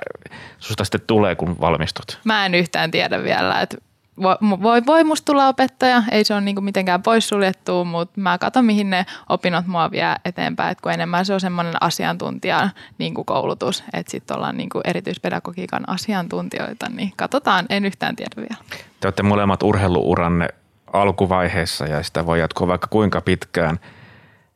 [0.60, 2.20] susta sitten tulee, kun valmistut?
[2.24, 3.78] Mä en yhtään tiedä vielä, että
[4.22, 8.66] voi, voi, voi musta tulla opettaja, ei se ole niinku mitenkään poissuljettu, mutta mä katson
[8.66, 13.84] mihin ne opinnot mua vie eteenpäin, että kun enemmän se on semmoinen asiantuntija niinku koulutus,
[13.94, 18.58] että sitten ollaan niinku erityispedagogiikan asiantuntijoita, niin katsotaan, en yhtään tiedä vielä.
[19.00, 20.48] Te olette molemmat urheiluuranne
[20.94, 23.80] alkuvaiheessa ja sitä voi jatkoa vaikka kuinka pitkään.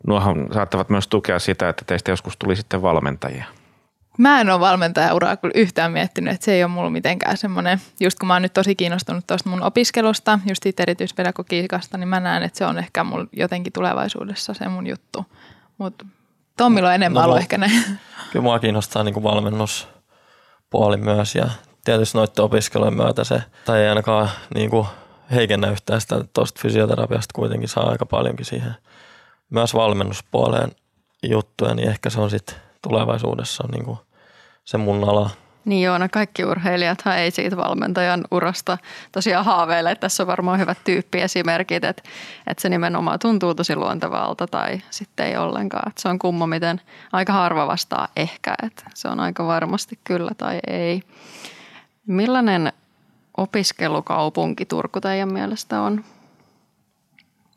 [0.08, 3.46] Nuohan saattavat myös tukea sitä, että teistä joskus tuli sitten valmentajia.
[4.18, 8.20] Mä en ole valmentajauraa kyllä yhtään miettinyt, että se ei ole mulla mitenkään semmoinen, just
[8.20, 12.44] kun mä oon nyt tosi kiinnostunut tuosta mun opiskelusta, just siitä erityispedagogiikasta, niin mä näen,
[12.44, 15.26] että se on ehkä mulla jotenkin tulevaisuudessa se mun juttu.
[15.78, 16.06] Mutta
[16.58, 17.72] Tommilla on enemmän no, ehkä ne.
[18.32, 21.50] Kyllä mua kiinnostaa niin valmennuspuoli myös ja
[21.86, 24.88] tietysti noiden opiskelujen myötä se, tai ei ainakaan niin kuin
[25.32, 28.76] heikennä yhtään sitä, tuosta fysioterapiasta kuitenkin saa aika paljonkin siihen
[29.50, 30.72] myös valmennuspuoleen
[31.24, 33.98] juttuja, niin ehkä se on sitten tulevaisuudessa niin kuin
[34.66, 35.30] se mun ala.
[35.66, 38.78] Niin joo, no kaikki urheilijathan ei siitä valmentajan urasta
[39.12, 39.96] tosiaan haaveile.
[39.96, 42.04] Tässä on varmaan hyvät tyyppiesimerkit, että,
[42.48, 45.90] että se nimenomaan tuntuu tosi luontevalta tai sitten ei ollenkaan.
[45.90, 50.32] Että se on kumma, miten aika harva vastaa ehkä, että se on aika varmasti kyllä
[50.38, 51.02] tai ei.
[52.06, 52.74] Millainen
[53.38, 56.04] opiskelukaupunki Turku teidän mielestä on?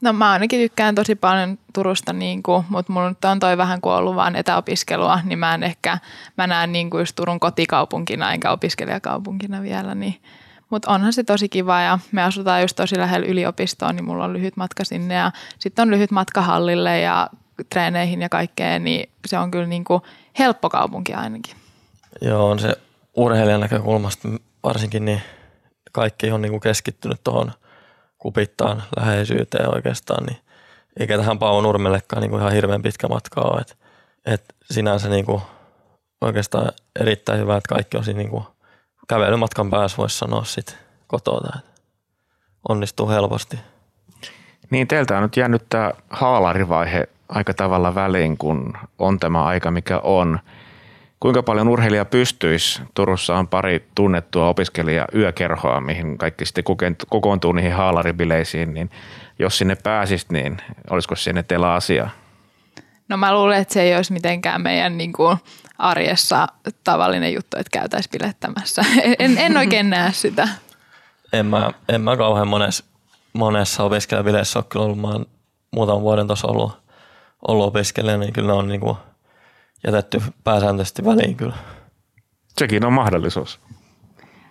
[0.00, 3.80] No mä ainakin tykkään tosi paljon Turusta, niin kuin, mutta mulla nyt on toi vähän
[3.80, 5.98] kuin ollut vaan etäopiskelua, niin mä en ehkä,
[6.36, 10.22] mä näen niin kuin just Turun kotikaupunkina enkä opiskelijakaupunkina vielä, niin
[10.70, 14.32] mutta onhan se tosi kiva ja me asutaan just tosi lähellä yliopistoa, niin mulla on
[14.32, 17.30] lyhyt matka sinne ja sitten on lyhyt matka hallille ja
[17.70, 20.02] treeneihin ja kaikkeen, niin se on kyllä niin kuin
[20.38, 21.56] helppo kaupunki ainakin.
[22.20, 22.76] Joo, on se
[23.16, 24.28] urheilijan näkökulmasta
[24.64, 25.22] varsinkin, niin
[25.92, 27.52] kaikki on niin kuin keskittynyt tuohon
[28.18, 30.38] kupittaan läheisyyteen oikeastaan, niin
[31.00, 33.60] eikä tähän Paavo Nurmellekaan niin kuin ihan hirveän pitkä matka ole.
[33.60, 33.76] Et,
[34.26, 35.42] et sinänsä niin kuin
[36.20, 38.44] oikeastaan erittäin hyvä, että kaikki on siinä niin kuin
[39.08, 41.58] kävelymatkan päässä, voisi sanoa sit kotota.
[41.58, 41.64] Et
[42.68, 43.58] onnistuu helposti.
[44.70, 49.98] Niin, teiltä on nyt jäänyt tämä haalarivaihe aika tavalla väliin, kun on tämä aika, mikä
[49.98, 50.38] on–
[51.20, 52.82] Kuinka paljon urheilija pystyisi?
[52.94, 56.64] Turussa on pari tunnettua opiskelija yökerhoa, mihin kaikki sitten
[57.08, 58.90] kokoontuu niihin haalaribileisiin, niin
[59.38, 60.56] jos sinne pääsisit, niin
[60.90, 62.10] olisiko sinne teillä asiaa?
[63.08, 65.36] No mä luulen, että se ei olisi mitenkään meidän niin kuin
[65.78, 66.46] arjessa
[66.84, 68.84] tavallinen juttu, että käytäisiin bilettämässä.
[69.18, 70.48] En, en oikein näe sitä.
[71.32, 72.84] En mä, en mä kauhean monessa,
[73.32, 75.00] monessa opiskelijabileissä ole kyllä ollut.
[75.00, 75.26] Mä oon
[75.70, 76.72] muutaman vuoden tuossa ollut,
[77.48, 78.96] ollut opiskelija, niin kyllä ne on niin kuin–
[79.86, 81.56] jätetty pääsääntöisesti väliin kyllä.
[82.58, 83.60] Sekin on mahdollisuus.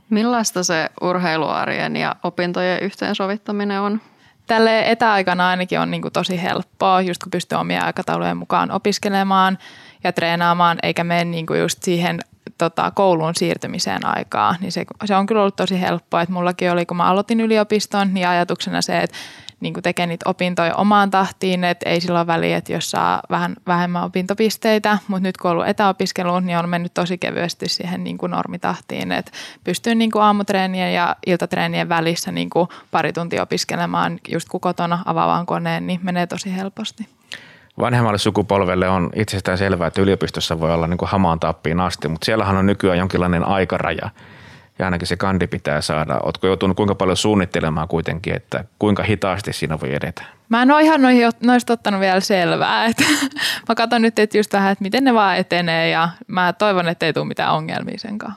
[0.09, 4.01] Millaista se urheiluarjen ja opintojen yhteensovittaminen on?
[4.47, 9.57] Tälle etäaikana ainakin on niin kuin tosi helppoa, just kun pystyy omia aikataulujen mukaan opiskelemaan
[10.03, 12.19] ja treenaamaan, eikä mene niin kuin just siihen
[12.57, 16.21] tota, kouluun siirtymiseen aikaa, niin se, se on kyllä ollut tosi helppoa.
[16.21, 19.17] Että mullakin oli, kun mä aloitin yliopiston, niin ajatuksena se, että
[19.59, 23.21] niin kuin tekee niitä opintoja omaan tahtiin, että ei sillä ole väliä, että jos saa
[23.29, 28.03] vähän vähemmän opintopisteitä, mutta nyt kun on ollut etäopiskeluun, niin on mennyt tosi kevyesti siihen
[28.03, 29.31] niin kuin normitahtiin, että
[29.63, 34.99] pystyy niin kuin aamutreenien ja iltatreenien välissä niin kuin pari tuntia opiskelemaan just kun kotona
[35.05, 37.07] avaavaan koneen, niin menee tosi helposti.
[37.79, 42.25] Vanhemmalle sukupolvelle on itsestään selvää, että yliopistossa voi olla niin kuin hamaan tappiin asti, mutta
[42.25, 44.09] siellähän on nykyään jonkinlainen aikaraja–
[44.79, 46.19] ja ainakin se kandi pitää saada.
[46.23, 50.23] Oletko joutunut kuinka paljon suunnittelemaan kuitenkin, että kuinka hitaasti siinä voi edetä?
[50.49, 52.85] Mä en ole ihan noihin, noista ottanut vielä selvää.
[52.85, 53.03] Että
[53.69, 57.05] mä katson nyt että just vähän, että miten ne vaan etenee ja mä toivon, että
[57.05, 58.33] ei tule mitään ongelmia senkaan.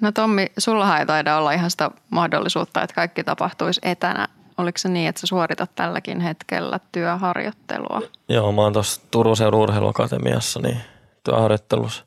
[0.00, 4.28] No Tommi, sulla ei taida olla ihan sitä mahdollisuutta, että kaikki tapahtuisi etänä.
[4.58, 8.02] Oliko se niin, että sä suoritat tälläkin hetkellä työharjoittelua?
[8.28, 10.76] Joo, mä oon tuossa Turun Seudun urheiluakatemiassa niin
[11.24, 12.04] työharjoittelussa.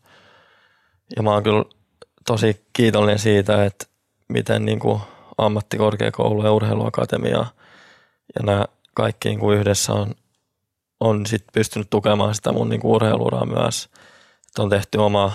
[1.15, 1.63] Ja mä oon kyllä
[2.27, 3.85] tosi kiitollinen siitä, että
[4.29, 5.01] miten niin kuin
[5.37, 7.45] ammattikorkeakoulu ja urheiluakatemia
[8.35, 10.15] ja nämä kaikki niin kuin yhdessä on,
[10.99, 13.89] on sit pystynyt tukemaan sitä mun niin kuin urheiluuraa myös.
[14.59, 15.31] on tehty oma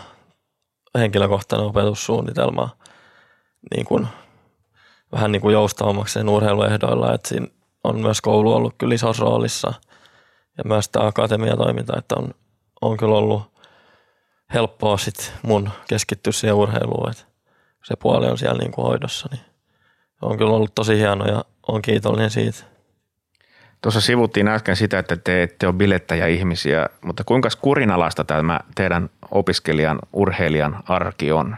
[0.99, 2.69] henkilökohtainen opetussuunnitelma
[3.75, 4.09] niin kuin,
[5.13, 7.47] vähän niin kuin joustavammaksi sen urheiluehdoilla, että siinä
[7.85, 9.75] on myös koulu ollut kyllä isossa roolissa
[10.59, 12.35] ja myös tämä akatemiatoiminta, että on,
[12.81, 13.58] on kyllä ollut
[14.55, 17.25] helppoa sit mun keskittyä siihen urheiluun, että
[17.85, 19.43] se puoli on siellä niin kuin hoidossa, niin
[20.23, 22.65] on kyllä ollut tosi hieno ja on kiitollinen siitä.
[23.83, 29.11] Tuossa sivuttiin äsken sitä, että te ette ole bilettäjä ihmisiä, mutta kuinka kurinalaista tämä teidän
[29.31, 31.57] opiskelijan, urheilijan arki on?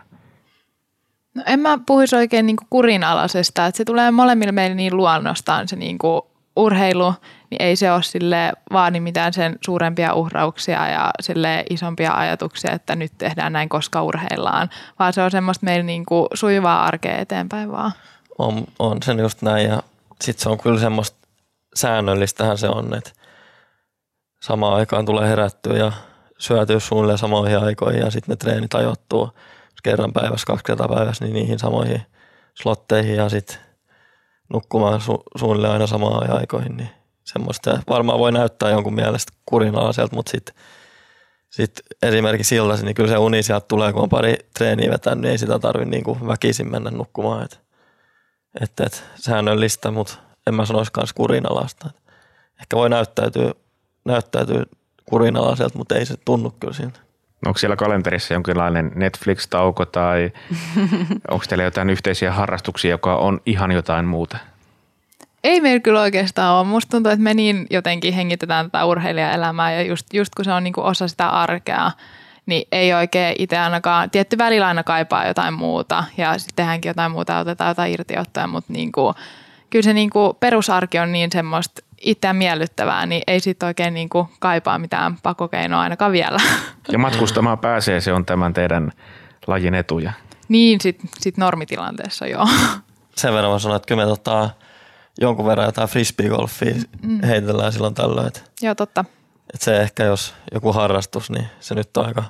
[1.35, 5.77] No en mä puhuisi oikein niin kurinalaisesta, että se tulee molemmille meille niin luonnostaan se
[5.77, 6.23] niin kuin
[6.57, 7.15] urheilu,
[7.51, 12.97] niin ei se ole sille vaadi mitään sen suurempia uhrauksia ja sille isompia ajatuksia, että
[12.97, 17.73] nyt tehdään näin, koska urheillaan, vaan se on semmoista meillä niin kuin sujuvaa arkea eteenpäin
[17.73, 17.93] vaan.
[18.39, 19.83] On, on sen just näin ja
[20.21, 21.19] sitten se on kyllä semmoista
[21.75, 23.11] säännöllistähän se on, että
[24.43, 25.93] samaan aikaan tulee herättyä ja
[26.39, 29.31] syötyä suunnilleen samoihin aikoihin ja sitten ne treenit ajoittuu
[29.83, 32.03] kerran päivässä, kaksi kertaa päivässä, niin niihin samoihin
[32.55, 33.57] slotteihin ja sitten
[34.53, 36.91] nukkumaan su- suunnilleen aina samaan aikoihin, niin
[37.33, 40.55] semmoista varmaan voi näyttää jonkun mielestä kurinalaiselta, mutta sitten
[41.51, 45.31] sit esimerkiksi illasi, niin kyllä se uni sieltä tulee, kun on pari treeniä vetänyt, niin
[45.31, 47.45] ei sitä tarvitse niin väkisin mennä nukkumaan.
[47.45, 47.61] Et,
[48.61, 50.15] et, et, säännöllistä, mutta
[50.47, 51.91] en mä sanoisi myös kurinalaista.
[52.61, 53.53] Ehkä voi näyttäytyä,
[54.05, 54.65] näyttäytyä
[55.05, 57.01] kurinalaiselta, mutta ei se tunnu kyllä siltä.
[57.47, 60.31] Onko siellä kalenterissa jonkinlainen Netflix-tauko tai
[61.31, 64.39] onko teillä jotain yhteisiä harrastuksia, joka on ihan jotain muuta?
[65.45, 66.67] Ei meillä kyllä oikeastaan ole.
[66.67, 70.65] Musta tuntuu, että me niin jotenkin hengitetään tätä urheilijaelämää ja just, just kun se on
[70.65, 71.91] niinku osa sitä arkea,
[72.47, 77.13] niin ei oikein itse ainakaan, tietty välillä aina kaipaa jotain muuta ja sitten tehdäänkin jotain
[77.13, 79.15] muuta, otetaan jotain irtiottoja, mutta niinku,
[79.71, 84.79] kyllä se niinku perusarki on niin semmoista itseään miellyttävää, niin ei sitten oikein niinku kaipaa
[84.79, 86.39] mitään pakokeinoa ainakaan vielä.
[86.93, 88.93] Ja matkustamaan pääsee, se on tämän teidän
[89.47, 90.13] lajin etuja.
[90.49, 92.49] niin sitten sit normitilanteessa joo.
[93.17, 94.51] Sen verran mä sanon, että kyllä me tota,
[95.21, 97.23] jonkun verran jotain frisbeegolfia mm.
[97.23, 98.27] heitellään silloin tällöin.
[98.27, 99.05] Että, joo, totta.
[99.55, 102.25] että se ehkä, jos joku harrastus, niin se nyt on aika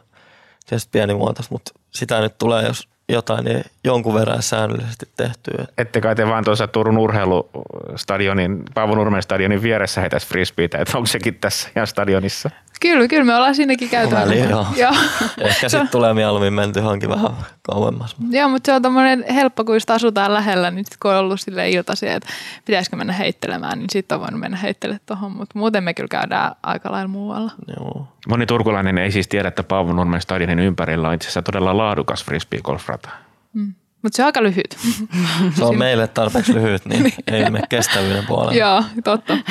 [0.66, 5.66] tietysti pienimuotoista, mutta sitä nyt tulee, jos jotain, niin jonkun verran säännöllisesti tehtyä.
[5.78, 11.06] Ette kai te vaan tuossa Turun urheilustadionin, Paavo Nurmen stadionin vieressä heitäisi frisbeitä, että onko
[11.06, 12.50] sekin tässä ihan stadionissa?
[12.80, 14.14] Kyllä, kyllä me ollaan siinäkin käyty.
[14.14, 14.66] Väliin, joo.
[14.76, 14.94] joo.
[15.38, 17.30] Ehkä sitten tulee mieluummin menty johonkin vähän
[17.62, 18.16] kauemmas.
[18.30, 21.40] Joo, mutta se on tommonen helppo, kun just asutaan lähellä, niin sit kun on ollut
[21.40, 22.28] sille iltaisin, että
[22.64, 26.52] pitäisikö mennä heittelemään, niin sitten on voinut mennä heittelemään tuohon, mutta muuten me kyllä käydään
[26.62, 27.52] aika lailla muualla.
[27.76, 28.08] Joo.
[28.28, 32.24] Moni turkulainen ei siis tiedä, että Paavo Nurmen stadionin ympärillä on itse asiassa todella laadukas
[32.24, 33.10] frisbee-golfrata.
[34.02, 34.78] Mutta se on aika lyhyt.
[35.56, 38.58] Se on meille tarpeeksi lyhyt, niin ei mene kestävyyden puolelle.
[38.60, 39.36] Joo, totta.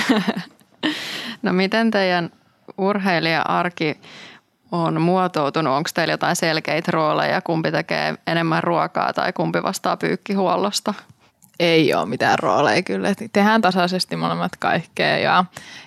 [1.41, 2.29] No miten teidän
[2.77, 3.99] urheilija-arki
[4.71, 5.73] on muotoutunut?
[5.73, 10.93] Onko teillä jotain selkeitä rooleja, kumpi tekee enemmän ruokaa tai kumpi vastaa pyykkihuollosta?
[11.59, 13.09] Ei ole mitään rooleja kyllä.
[13.33, 15.45] Tehdään tasaisesti molemmat kaikkea ja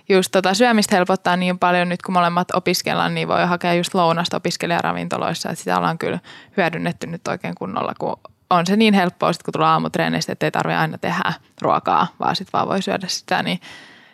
[0.09, 4.37] just tota syömistä helpottaa niin paljon nyt kun molemmat opiskellaan, niin voi hakea just lounasta
[4.37, 5.51] opiskelijaravintoloissa.
[5.51, 6.19] Et sitä ollaan kyllä
[6.57, 10.51] hyödynnetty nyt oikein kunnolla, kun on se niin helppoa sit, kun tulee aamutreenistä, että ei
[10.51, 13.61] tarvitse aina tehdä ruokaa, vaan sitten vaan voi syödä sitä, niin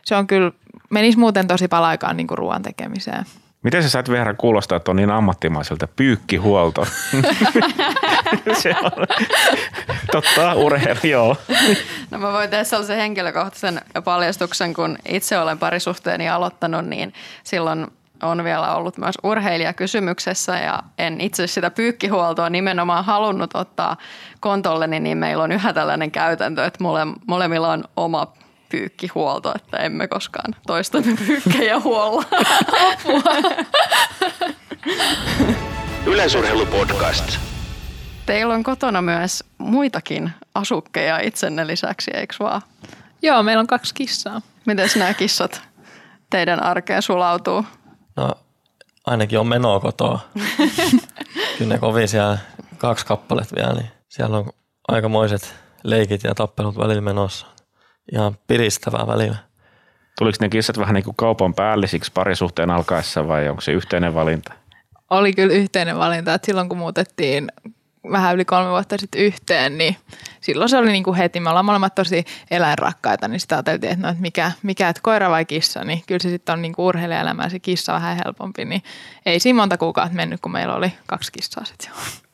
[0.04, 0.52] se on kyllä,
[0.90, 3.24] menisi muuten tosi paljon aikaa niin kuin ruoan tekemiseen.
[3.62, 5.86] Miten se sait Veera kuulostaa, että on niin ammattimaiselta?
[5.86, 6.86] Pyykkihuolto.
[8.62, 9.06] se on.
[10.12, 11.36] Totta, urheilu, joo.
[12.10, 17.12] No mä voin tehdä sellaisen henkilökohtaisen paljastuksen, kun itse olen parisuhteeni aloittanut, niin
[17.44, 17.86] silloin
[18.22, 23.96] on vielä ollut myös urheilija kysymyksessä ja en itse sitä pyykkihuoltoa nimenomaan halunnut ottaa
[24.40, 28.32] kontolleni, niin meillä on yhä tällainen käytäntö, että mole, molemmilla on oma
[28.68, 32.24] pyykkihuolto, että emme koskaan toistamme pyykkejä huolla.
[36.06, 37.38] Yleisurheilupodcast.
[38.26, 42.62] Teillä on kotona myös muitakin asukkeja itsenne lisäksi, eikö vaan?
[43.22, 44.40] Joo, meillä on kaksi kissaa.
[44.66, 45.62] Miten nämä kissat
[46.30, 47.64] teidän arkeen sulautuu?
[48.16, 48.34] No,
[49.06, 50.20] ainakin on menoa kotoa.
[51.58, 52.38] Kyllä ne kovin siellä
[52.78, 54.50] kaksi kappaletta vielä, niin siellä on
[54.88, 55.54] aikamoiset
[55.84, 57.46] leikit ja tappelut välillä menossa.
[58.12, 59.36] Ihan piristävää välillä.
[60.18, 64.52] Tuliko ne kissat vähän niin kuin kaupan päällisiksi parisuhteen alkaessa vai onko se yhteinen valinta?
[65.10, 67.52] Oli kyllä yhteinen valinta, että silloin kun muutettiin
[68.12, 69.96] vähän yli kolme vuotta sitten yhteen, niin
[70.40, 71.40] silloin se oli niin kuin heti.
[71.40, 75.30] Me ollaan molemmat tosi eläinrakkaita, niin sitä ajateltiin, että, no, että mikä, mikä, että koira
[75.30, 78.64] vai kissa, niin kyllä se sitten on niin kuin urheilijaelämä ja se kissa vähän helpompi,
[78.64, 78.82] niin
[79.26, 81.90] ei siinä monta kuukautta mennyt, kun meillä oli kaksi kissaa sitten.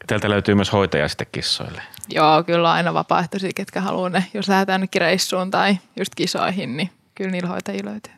[0.06, 1.82] Teiltä löytyy myös hoitaja sitten kissoille.
[2.08, 6.90] Joo, kyllä aina vapaaehtoisia, ketkä haluaa ne, jos lähdetään nytkin reissuun tai just kisoihin, niin
[7.14, 8.12] kyllä niillä hoitajia löytyy.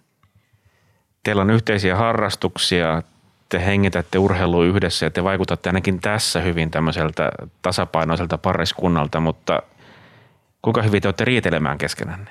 [1.22, 3.02] Teillä on yhteisiä harrastuksia.
[3.48, 7.30] te hengitätte urheilu yhdessä ja te vaikutatte ainakin tässä hyvin tämmöiseltä
[7.62, 9.62] tasapainoiselta pariskunnalta, mutta
[10.62, 12.30] kuinka hyvin te olette riitelemään keskenään?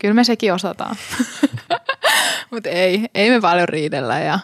[0.00, 0.96] Kyllä me sekin osataan.
[2.50, 4.38] Mutta ei, ei me paljon riidellä ja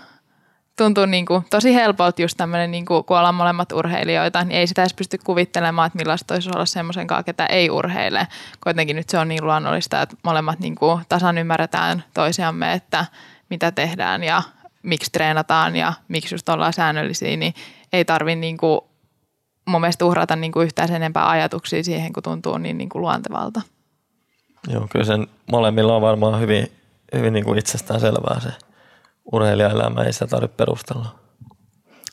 [0.76, 4.66] tuntuu niin kuin tosi helpolta just tämmöinen, niin kuin, kun ollaan molemmat urheilijoita, niin ei
[4.66, 8.28] sitä edes pysty kuvittelemaan, että millaista olisi olla semmoisen kanssa, ketä ei urheile.
[8.62, 13.06] Kuitenkin nyt se on niin luonnollista, että molemmat niin kuin tasan ymmärretään toisiamme, että
[13.50, 14.42] mitä tehdään ja
[14.82, 17.54] miksi treenataan ja miksi just ollaan säännöllisiä, niin
[17.92, 18.80] ei tarvi niin kuin
[19.66, 23.02] mun mielestä uhrata niin kuin yhtään sen enempää ajatuksia siihen, kun tuntuu niin, niin kuin
[23.02, 23.62] luontevalta.
[24.68, 26.72] Joo, kyllä sen molemmilla on varmaan hyvin,
[27.14, 28.65] hyvin niin kuin itsestään selvää se
[29.32, 31.18] urheilijaelämä, ei sitä tarvitse perustella.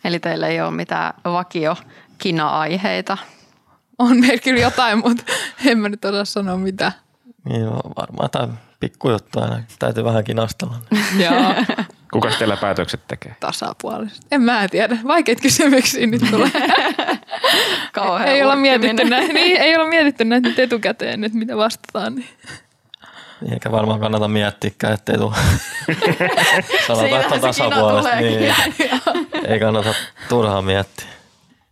[0.04, 1.76] Eli teillä ei ole mitään vakio
[2.18, 3.18] kina-aiheita.
[4.00, 5.24] On meillä kyllä jotain, mutta
[5.66, 6.92] en mä nyt osaa sanoa mitä.
[7.50, 7.66] Niin
[7.98, 8.48] varmaan tai
[8.80, 9.64] pikkujuttu aina.
[9.80, 10.76] Täytyy vähän kinastella.
[11.24, 11.78] Joo,
[12.14, 13.36] Kuka teillä päätökset tekee?
[13.40, 14.28] tasapuolisesti.
[14.32, 14.98] En mä tiedä.
[15.08, 16.52] Vaikeita kysymyksiä nyt tulee.
[17.94, 22.16] Kauhean ei, olla mietitty näitä, niin, ei olla mietitty näitä nyt etukäteen, että mitä vastataan.
[22.16, 22.28] Niin.
[23.52, 25.36] Eikä varmaan kannata miettiäkään, ettei tule.
[26.88, 28.16] Sanotaan, että on tasapuolesta.
[28.16, 28.56] Niin,
[29.46, 29.94] ei kannata
[30.30, 31.08] turhaan miettiä.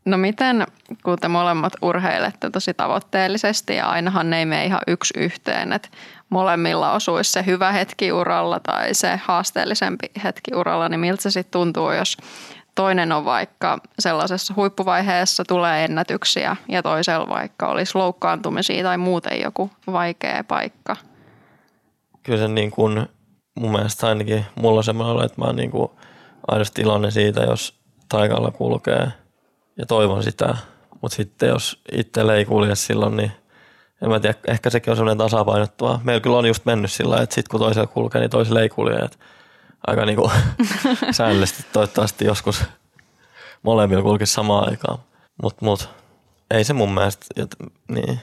[0.05, 0.67] No miten,
[1.03, 5.89] kun te molemmat urheilette tosi tavoitteellisesti ja ainahan ne ei mene ihan yksi yhteen, että
[6.29, 11.51] molemmilla osuisi se hyvä hetki uralla tai se haasteellisempi hetki uralla, niin miltä se sitten
[11.51, 12.17] tuntuu, jos
[12.75, 19.71] toinen on vaikka sellaisessa huippuvaiheessa tulee ennätyksiä ja toisella vaikka olisi loukkaantumisia tai muuten joku
[19.91, 20.95] vaikea paikka.
[22.23, 23.07] Kyllä se niin kuin,
[23.55, 25.91] mun mielestä ainakin mulla on semmoinen olo, että mä oon niin kuin
[26.47, 27.79] aidosti iloinen siitä, jos
[28.10, 29.07] taikalla kulkee
[29.77, 30.55] ja toivon sitä.
[31.01, 33.31] Mutta sitten jos itselle ei kulje silloin, niin
[34.01, 35.99] en mä tiedä, ehkä sekin on semmoinen tasapainottua.
[36.03, 38.99] Meillä kyllä on just mennyt sillä että sitten kun toisella kulkee, niin toisella ei kulje.
[38.99, 39.19] Et
[39.88, 40.31] aika niin kuin
[41.12, 42.63] säännöllisesti toivottavasti joskus
[43.63, 44.99] molemmilla kulkisi samaan aikaan.
[45.43, 45.89] Mutta mut,
[46.51, 47.51] ei se mun mielestä, jot,
[47.88, 48.19] niin.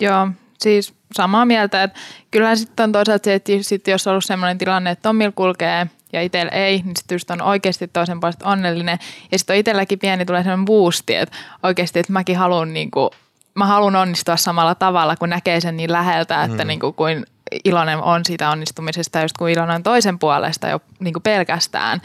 [0.00, 4.24] Joo, siis samaa mieltä, että kyllähän sitten on toisaalta se, että sit jos on ollut
[4.24, 8.48] sellainen tilanne, että Tommilla kulkee ja itsellä ei, niin sitten just on oikeasti toisen puolesta
[8.48, 8.98] onnellinen.
[9.32, 13.10] Ja sitten on itselläkin pieni tulee sellainen boosti, että oikeasti, että mäkin haluan niinku,
[13.54, 16.68] mä haluan onnistua samalla tavalla, kun näkee sen niin läheltä, että mm.
[16.68, 17.26] niinku, kuin
[17.64, 22.00] iloinen on siitä onnistumisesta, ja just kun iloinen on toisen puolesta jo niinku pelkästään,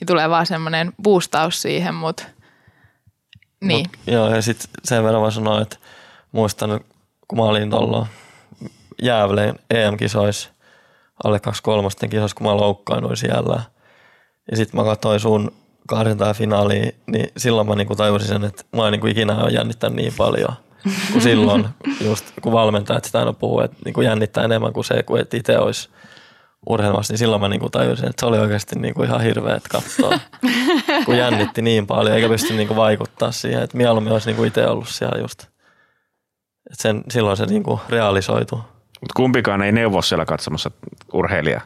[0.00, 2.22] niin tulee vaan semmoinen boostaus siihen, mutta
[3.60, 3.86] niin.
[3.90, 5.76] Mut, joo, ja sitten sen verran mä sanoin, että
[6.32, 6.80] muistan,
[7.28, 8.06] kun mä olin tuolla
[9.02, 10.50] Jäävleen EM-kisoissa,
[11.24, 13.62] alle 23 kisoissa, kun mä loukkaannuin siellä.
[14.50, 15.52] Ja sitten mä katsoin sun
[15.88, 19.96] karsintaa finaaliin, niin silloin mä niinku tajusin sen, että mä en niinku ikinä ole jännittänyt
[19.96, 20.52] niin paljon
[21.12, 21.68] kuin silloin,
[22.08, 25.58] just kun valmentajat sitä aina puhuu, että niinku jännittää enemmän kuin se, kun et itse
[25.58, 25.88] olisi
[26.66, 30.18] urheilmassa, niin silloin mä niinku tajusin, että se oli oikeasti niinku ihan hirveet katsoa,
[31.04, 34.88] kun jännitti niin paljon, eikä pysty niinku vaikuttaa siihen, että mieluummin olisi niinku itse ollut
[34.88, 35.42] siellä just.
[36.70, 38.60] Et sen, silloin se niinku realisoitu.
[39.00, 40.70] Mutta kumpikaan ei neuvo siellä katsomassa
[41.12, 41.62] urheilijaa.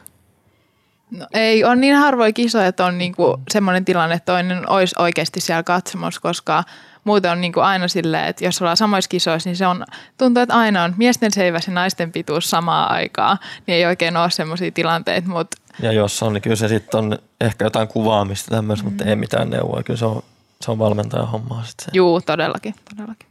[1.11, 5.41] No, ei, on niin harvoin kisoja, että on niinku semmoinen tilanne, että toinen olisi oikeasti
[5.41, 6.63] siellä katsomassa, koska
[7.03, 9.85] muuten on niinku aina silleen, että jos ollaan samoissa kisoissa, niin se on,
[10.17, 14.31] tuntuu, että aina on miesten seiväs ja naisten pituus samaa aikaa, niin ei oikein ole
[14.31, 18.85] semmoisia tilanteita, mutta Ja jos on, niin kyllä se sitten on ehkä jotain kuvaamista tämmöistä,
[18.85, 18.89] mm.
[18.89, 19.83] mutta ei mitään neuvoa.
[19.83, 20.23] Kyllä se on,
[20.61, 23.27] se on valmentajan hommaa sitten juu, todellakin, todellakin.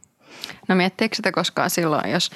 [0.69, 2.31] No miettiikö sitä koskaan silloin, jos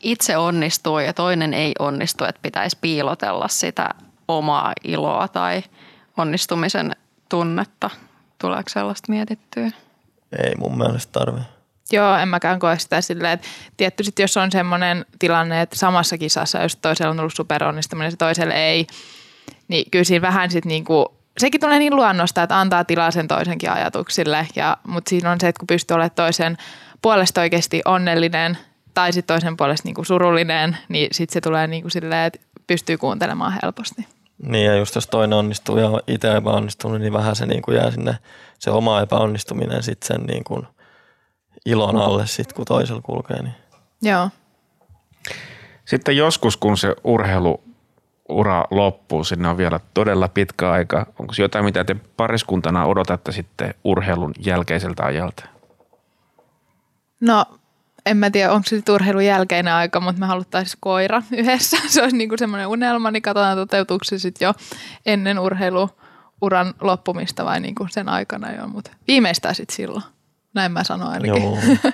[0.00, 3.88] itse onnistuu ja toinen ei onnistu, että pitäisi piilotella sitä
[4.28, 5.62] omaa iloa tai
[6.16, 6.96] onnistumisen
[7.28, 7.90] tunnetta?
[8.38, 9.70] Tuleeko sellaista mietittyä?
[10.42, 11.40] Ei mun mielestä tarvi.
[11.92, 16.18] Joo, en mäkään koe sitä silleen, että tietty sit jos on semmoinen tilanne, että samassa
[16.18, 18.86] kisassa, jos toisella on ollut superonnistuminen ja toiselle ei,
[19.68, 23.70] niin kyllä siinä vähän sitten niinku, sekin tulee niin luonnosta, että antaa tilaa sen toisenkin
[23.70, 26.56] ajatuksille, ja, mutta siinä on se, että kun pystyy olemaan toisen
[27.02, 28.58] puolesta oikeasti onnellinen
[28.94, 33.58] tai sitten toisen puolesta niinku surullinen, niin sitten se tulee niinku silleen, että pystyy kuuntelemaan
[33.62, 34.06] helposti.
[34.42, 37.90] Niin ja just jos toinen onnistuu ja itse epäonnistunut, niin vähän se niin kuin jää
[37.90, 38.18] sinne
[38.58, 40.66] se oma epäonnistuminen sitten sen niin kuin
[41.66, 43.42] ilon alle sit, kun toisella kulkee.
[43.42, 43.54] Niin.
[44.02, 44.28] Joo.
[45.84, 51.06] Sitten joskus, kun se urheiluura loppuu, sinne on vielä todella pitkä aika.
[51.18, 55.44] Onko se jotain, mitä te pariskuntana odotatte sitten urheilun jälkeiseltä ajalta?
[57.20, 57.44] No,
[58.06, 61.76] en mä tiedä, onko se sitten urheilun jälkeinen aika, mutta me haluttaisiin koira yhdessä.
[61.88, 64.54] Se olisi niinku semmoinen unelma, niin katsotaan toteutuuko se sitten jo
[65.06, 70.04] ennen urheiluuran loppumista vai niinku sen aikana jo, mutta viimeistään sitten silloin.
[70.54, 71.42] Näin mä sanoin ainakin.
[71.42, 71.58] Joo.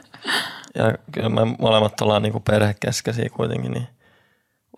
[0.78, 3.88] Ja kyllä me molemmat ollaan niin perhekeskeisiä kuitenkin, niin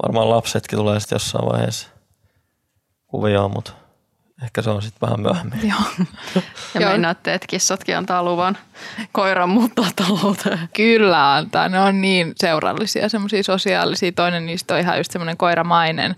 [0.03, 1.89] varmaan lapsetkin tulee sitten jossain vaiheessa
[3.07, 3.73] kuvioon, mutta
[4.43, 5.69] ehkä se on sitten vähän myöhemmin.
[5.69, 6.07] Joo.
[6.75, 6.91] Ja Joo.
[6.91, 8.59] meinaatte, että kissatkin antaa luvan
[9.13, 10.59] koiran muuttaa talouteen.
[10.77, 11.69] Kyllä antaa.
[11.69, 14.13] Ne on niin seurallisia, semmoisia sosiaalisia.
[14.13, 16.15] Toinen niistä on ihan just semmoinen koiramainen.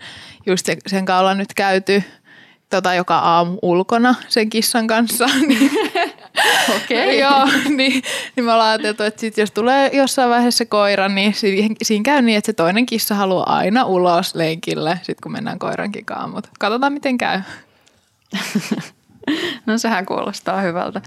[0.47, 2.05] Just se, sen kanssa ollaan nyt käyty
[2.71, 5.27] tota, joka aamu ulkona sen kissan kanssa.
[5.49, 5.71] Niin,
[6.77, 7.19] Okei.
[7.25, 8.03] Joo, niin,
[8.37, 12.03] niin me ollaan ajateltu, että sit jos tulee jossain vaiheessa se koira, niin siihen, siinä
[12.03, 16.29] käy niin, että se toinen kissa haluaa aina ulos lenkille, sit kun mennään koirankin kanssa.
[16.29, 17.41] Mutta katsotaan, miten käy.
[19.67, 21.03] No sehän kuulostaa hyvältä.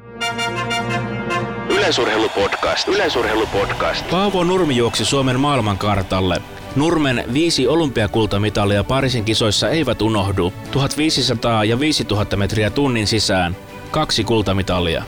[1.69, 2.87] Yleisurheilupodcast.
[2.87, 4.09] Yleisurheilupodcast.
[4.11, 6.41] Paavo Nurmi juoksi Suomen maailmankartalle.
[6.75, 10.53] Nurmen viisi olympiakultamitalia Pariisin kisoissa eivät unohdu.
[10.71, 13.55] 1500 ja 5000 metriä tunnin sisään.
[13.91, 15.03] Kaksi kultamitalia.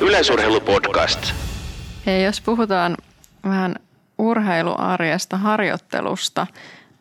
[0.00, 1.32] Yleisurheilupodcast.
[2.06, 2.96] Hei, jos puhutaan
[3.44, 3.76] vähän
[4.18, 6.46] urheiluarjesta, harjoittelusta,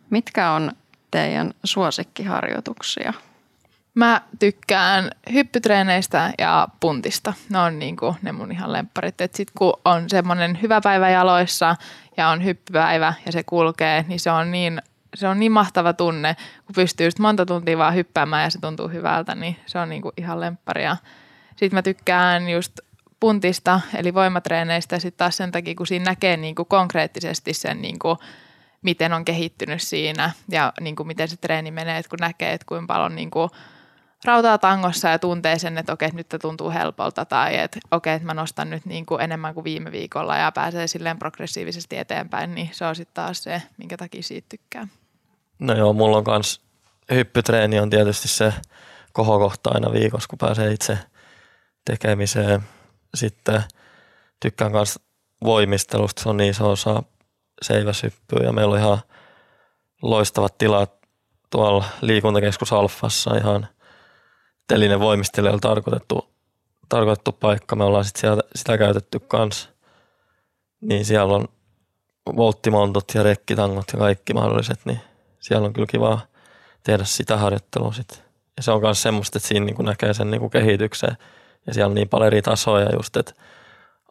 [0.09, 0.71] mitkä on
[1.11, 3.13] teidän suosikkiharjoituksia?
[3.95, 7.33] Mä tykkään hyppytreeneistä ja puntista.
[7.49, 9.21] Ne on niinku ne mun ihan lempparit.
[9.21, 11.75] Et sit kun on semmoinen hyvä päivä jaloissa
[12.17, 14.81] ja on hyppypäivä ja se kulkee, niin se on niin,
[15.15, 16.35] se on niin mahtava tunne,
[16.65, 20.11] kun pystyy just monta tuntia vaan hyppäämään ja se tuntuu hyvältä, niin se on niinku
[20.17, 20.83] ihan lemppari.
[21.55, 22.79] Sitten mä tykkään just
[23.19, 28.17] puntista, eli voimatreeneistä sitten taas sen takia, kun siinä näkee niinku konkreettisesti sen niinku,
[28.81, 32.65] miten on kehittynyt siinä ja niin kuin miten se treeni menee, että kun näkee, että
[32.65, 33.49] kuinka paljon niin kuin
[34.25, 38.33] rautaa tangossa ja tuntee sen, että okei, nyt tuntuu helpolta tai että okei, että mä
[38.33, 42.85] nostan nyt niin kuin enemmän kuin viime viikolla ja pääsee silleen progressiivisesti eteenpäin, niin se
[42.85, 44.87] on sitten taas se, minkä takia siitä tykkää.
[45.59, 46.61] No joo, mulla on kans
[47.11, 48.53] hyppytreeni on tietysti se
[49.13, 50.97] kohokohta aina viikossa, kun pääsee itse
[51.85, 52.61] tekemiseen.
[53.15, 53.63] Sitten
[54.39, 54.99] tykkään myös
[55.43, 57.03] voimistelusta, se on niin iso osa
[57.61, 59.01] seiväshyppyä ja meillä on ihan
[60.01, 60.91] loistavat tilat
[61.49, 63.67] tuolla liikuntakeskus Alfassa ihan
[64.69, 66.29] telinen voimistelijoilla tarkoitettu,
[66.89, 67.75] tarkoitettu paikka.
[67.75, 69.69] Me ollaan sit sieltä, sitä käytetty kanssa.
[70.81, 71.47] Niin siellä on
[72.35, 74.99] volttimontot ja rekkitangot ja kaikki mahdolliset, niin
[75.39, 76.19] siellä on kyllä kiva
[76.83, 78.23] tehdä sitä harjoittelua sit.
[78.57, 81.17] Ja se on myös semmoista, että siinä niinku näkee sen niinku kehityksen
[81.67, 83.33] ja siellä on niin paljon eri tasoja just, että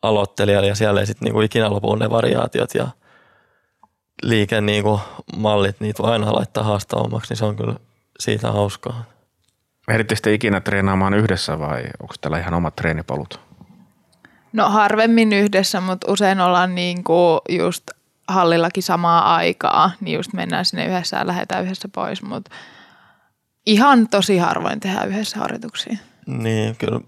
[0.02, 2.88] aloittelijalla ja siellä ei sitten niinku ikinä lopu ne variaatiot ja
[4.22, 5.00] liike niinku
[5.36, 7.74] mallit, niitä voi aina laittaa haastavammaksi, niin se on kyllä
[8.18, 9.04] siitä hauskaa.
[9.88, 13.40] Ehditte ikinä treenaamaan yhdessä vai onko teillä ihan omat treenipolut?
[14.52, 17.90] No harvemmin yhdessä, mutta usein ollaan niin kuin just
[18.28, 22.50] hallillakin samaa aikaa, niin just mennään sinne yhdessä ja lähdetään yhdessä pois, mutta
[23.66, 25.96] ihan tosi harvoin tehdään yhdessä harjoituksia.
[26.26, 27.00] Niin, kyllä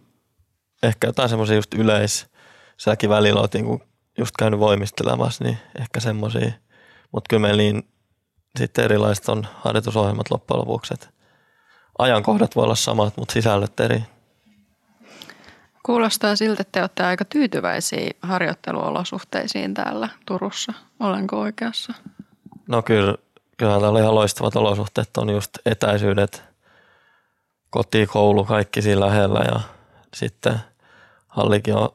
[0.82, 2.30] ehkä jotain semmoisia just yleis,
[2.76, 3.82] säkin välillä oot niinku
[4.18, 6.52] just käynyt voimistelemassa, niin ehkä semmoisia.
[7.12, 7.88] Mutta kyllä meillä niin
[8.58, 11.08] sitten erilaiset on harjoitusohjelmat loppujen lopuksi, että
[12.00, 14.04] ajankohdat voi olla samat, mutta sisällöt eri.
[15.82, 20.72] Kuulostaa siltä, että te olette aika tyytyväisiä harjoitteluolosuhteisiin täällä Turussa.
[21.00, 21.94] Olenko oikeassa?
[22.68, 23.14] No kyllä,
[23.56, 26.42] kyllähän täällä ihan loistavat olosuhteet on just etäisyydet,
[27.70, 29.60] koti, koulu, kaikki siinä lähellä ja
[30.14, 30.54] sitten
[31.28, 31.88] hallikin on,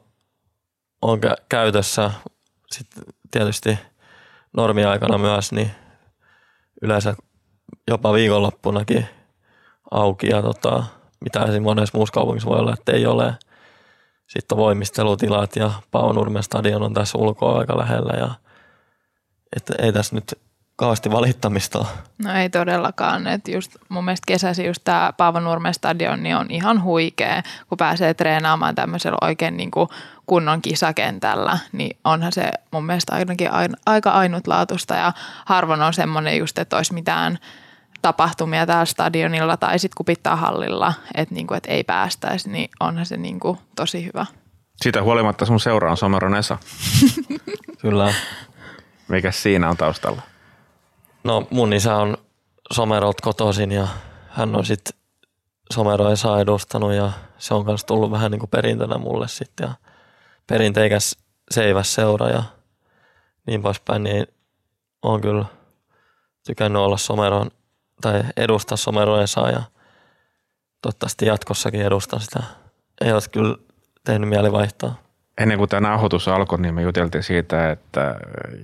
[1.02, 2.10] on kä- käytössä.
[2.72, 3.78] Sitten tietysti
[4.56, 5.70] normiaikana myös, niin
[6.82, 7.14] yleensä
[7.88, 9.08] jopa viikonloppunakin
[9.90, 10.84] auki ja tota,
[11.20, 11.62] mitä esim.
[11.62, 13.34] monessa muussa kaupungissa voi olla, että ei ole.
[14.26, 18.30] Sitten on voimistelutilat ja Paunurmen stadion on tässä ulkoa aika lähellä ja
[19.56, 20.34] että ei tässä nyt
[20.76, 21.84] kauheasti valittamista.
[22.24, 23.26] No ei todellakaan.
[23.26, 27.78] Et just mun mielestä kesäsi just tämä Paavo Nurmen stadion niin on ihan huikea, kun
[27.78, 29.88] pääsee treenaamaan tämmöisellä oikein niin kuin
[30.26, 35.12] kunnon kisakentällä, niin onhan se mun mielestä ainakin ain- aika ainutlaatuista ja
[35.44, 37.38] harvoin on semmoinen just, että olisi mitään
[38.02, 42.70] tapahtumia täällä stadionilla tai sitten kun pitää hallilla, että, niin kuin, että ei päästäisi, niin
[42.80, 44.26] onhan se niin kuin tosi hyvä.
[44.82, 46.58] Siitä huolimatta sun seura on Someron Esa.
[47.82, 48.14] Kyllä.
[49.08, 50.22] Mikä siinä on taustalla?
[51.24, 52.16] No mun isä on
[52.72, 53.88] Somerolta kotoisin ja
[54.28, 54.98] hän on sitten
[55.74, 59.74] Somero Esa edustanut ja se on myös tullut vähän niin kuin perintönä mulle sitten ja
[60.46, 61.16] perinteikäs
[61.50, 62.42] seiväs seura ja
[63.46, 64.26] niin poispäin, niin
[65.02, 65.44] on kyllä
[66.46, 67.50] tykännyt olla Someron
[68.00, 69.62] tai edustaa Somero Esaa ja
[70.82, 72.42] toivottavasti jatkossakin edustan sitä.
[73.00, 73.56] Ei ole kyllä
[74.04, 74.94] tehnyt mieli vaihtaa.
[75.40, 78.14] Ennen kuin tämä nauhoitus alkoi, niin me juteltiin siitä, että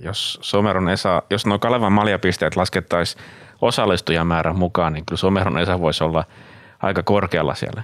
[0.01, 3.23] jos Someron Esa, jos nuo Kalevan maljapisteet laskettaisiin
[3.61, 6.23] osallistujamäärän mukaan, niin kyllä Someron Esa voisi olla
[6.81, 7.83] aika korkealla siellä.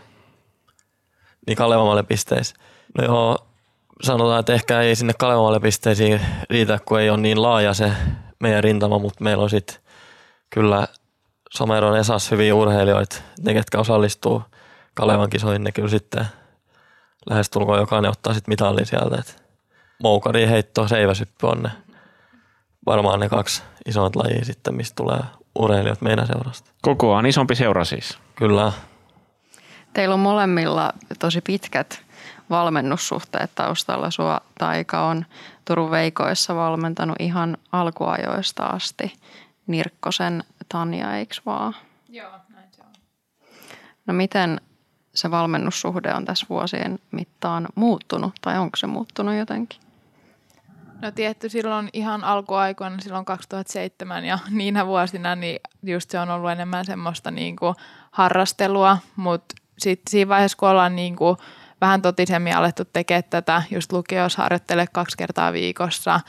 [1.48, 2.56] Niin Kalevamalle pisteissä.
[2.98, 3.48] No joo,
[4.02, 7.92] sanotaan, että ehkä ei sinne Kalevamalle pisteisiin riitä, kun ei ole niin laaja se
[8.40, 9.76] meidän rintama, mutta meillä on sitten
[10.50, 10.88] kyllä
[11.50, 14.44] Someron Esas hyviä urheilijoita, ne ketkä osallistuu
[14.94, 16.26] Kalevan kisoihin, ne kyllä sitten
[17.30, 19.18] lähestulkoon jokainen ottaa sitten mitalli sieltä.
[19.20, 19.44] Et
[20.04, 21.70] moukari, heitto, seiväsyppy on ne
[22.86, 25.20] varmaan ne kaksi isointa lajia sitten, mistä tulee
[25.60, 26.72] urheilijat meidän seurasta.
[26.82, 28.18] Kokoaan isompi seura siis.
[28.36, 28.72] Kyllä,
[29.94, 32.02] Teillä on molemmilla tosi pitkät
[32.50, 34.12] valmennussuhteet taustalla.
[34.12, 35.26] Sua Taika on
[35.66, 39.14] Turun Veikoissa valmentanut ihan alkuajoista asti.
[39.68, 41.76] Nirkkosen Tanja, eikö vaan?
[42.10, 42.94] Joo, näin se on.
[44.06, 44.62] No miten
[45.16, 49.80] se valmennussuhde on tässä vuosien mittaan muuttunut tai onko se muuttunut jotenkin?
[51.02, 56.52] No tietty silloin ihan alkuaikoina, silloin 2007 ja niinä vuosina, niin just se on ollut
[56.52, 57.76] enemmän semmoista niin kuin
[58.12, 61.38] harrastelua, mutta sitten siinä vaiheessa, kun ollaan niin kuin
[61.82, 66.20] vähän totisemmin alettu tekemään tätä, just lukiossa harjoittele kaksi kertaa viikossa,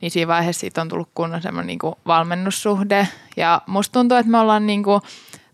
[0.00, 3.08] niin siinä vaiheessa siitä on tullut kunnon semmoinen niin kuin valmennussuhde.
[3.36, 5.00] Ja musta tuntuu, että me ollaan niin kuin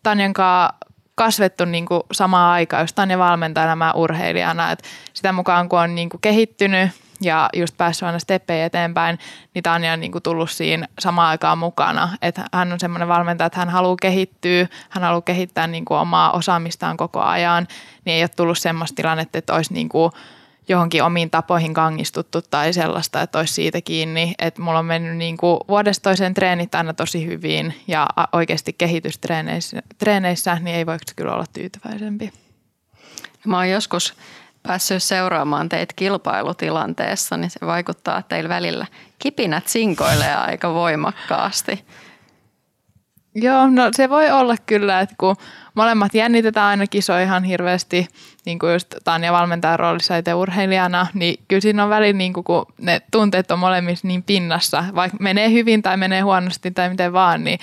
[0.03, 0.75] Tanjan kanssa
[1.15, 5.95] kasvettu niin kuin samaan aikaan, just Tanja valmentajana, mä urheilijana, että sitä mukaan kun on
[5.95, 6.91] niin kuin kehittynyt
[7.21, 9.19] ja just päässyt aina steppejä eteenpäin,
[9.55, 12.09] niin Tanja on niin kuin tullut siinä samaan aikaan mukana.
[12.23, 16.33] Että hän on semmoinen valmentaja, että hän haluaa kehittyä, hän haluaa kehittää niin kuin omaa
[16.33, 17.67] osaamistaan koko ajan,
[18.05, 20.13] niin ei ole tullut semmoista tilannetta, että olisi niin kuin
[20.69, 24.35] johonkin omiin tapoihin kangistuttu tai sellaista, että olisi siitä kiinni.
[24.39, 29.83] Että mulla on mennyt niin kuin vuodesta toiseen treenit aina tosi hyvin ja oikeasti kehitystreeneissä,
[29.99, 32.33] treeneissä, niin ei voi kyllä olla tyytyväisempi.
[33.47, 34.15] Mä oon joskus
[34.63, 38.87] päässyt seuraamaan teitä kilpailutilanteessa, niin se vaikuttaa, teillä välillä
[39.19, 41.85] kipinät sinkoilee aika voimakkaasti.
[43.35, 45.37] Joo, no se voi olla kyllä, että kun
[45.75, 48.07] molemmat jännitetään aina kisoja ihan hirveästi,
[48.47, 52.45] niin kuin just Tanja valmentajan roolissa itse urheilijana, niin kyllä siinä on välillä, niin kuin,
[52.45, 57.13] kun ne tunteet on molemmissa niin pinnassa, vaikka menee hyvin tai menee huonosti tai miten
[57.13, 57.59] vaan, niin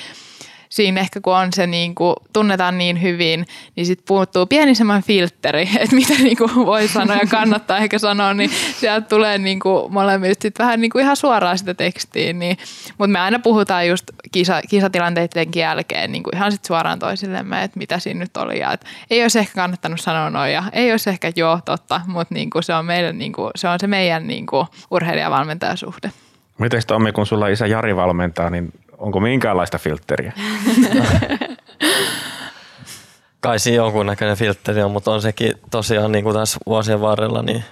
[0.71, 3.45] siinä ehkä kun on se niin kuin, tunnetaan niin hyvin,
[3.75, 7.99] niin sitten puuttuu pieni semmoinen filtteri, että mitä niin kuin voi sanoa ja kannattaa ehkä
[7.99, 8.49] sanoa, niin
[8.79, 12.39] sieltä tulee niin kuin molemmista sit vähän niin kuin ihan suoraan sitä tekstiin.
[12.39, 12.57] Niin,
[12.97, 17.79] mutta me aina puhutaan just kisa, kisatilanteiden jälkeen niin kuin ihan sit suoraan toisillemme, että
[17.79, 18.59] mitä siinä nyt oli.
[18.59, 22.33] Ja, että ei olisi ehkä kannattanut sanoa noin ja ei olisi ehkä joo totta, mutta
[22.33, 26.11] niin kuin se, on meidän, niin kuin, se on se meidän niin kuin urheilijavalmentajasuhde.
[26.57, 30.33] Miten Tommi, kun sulla isä Jari valmentaa, niin onko minkäänlaista filtteriä?
[33.39, 37.63] kai siinä jonkunnäköinen filtteri on, mutta on sekin tosiaan niin kuin tässä vuosien varrella niin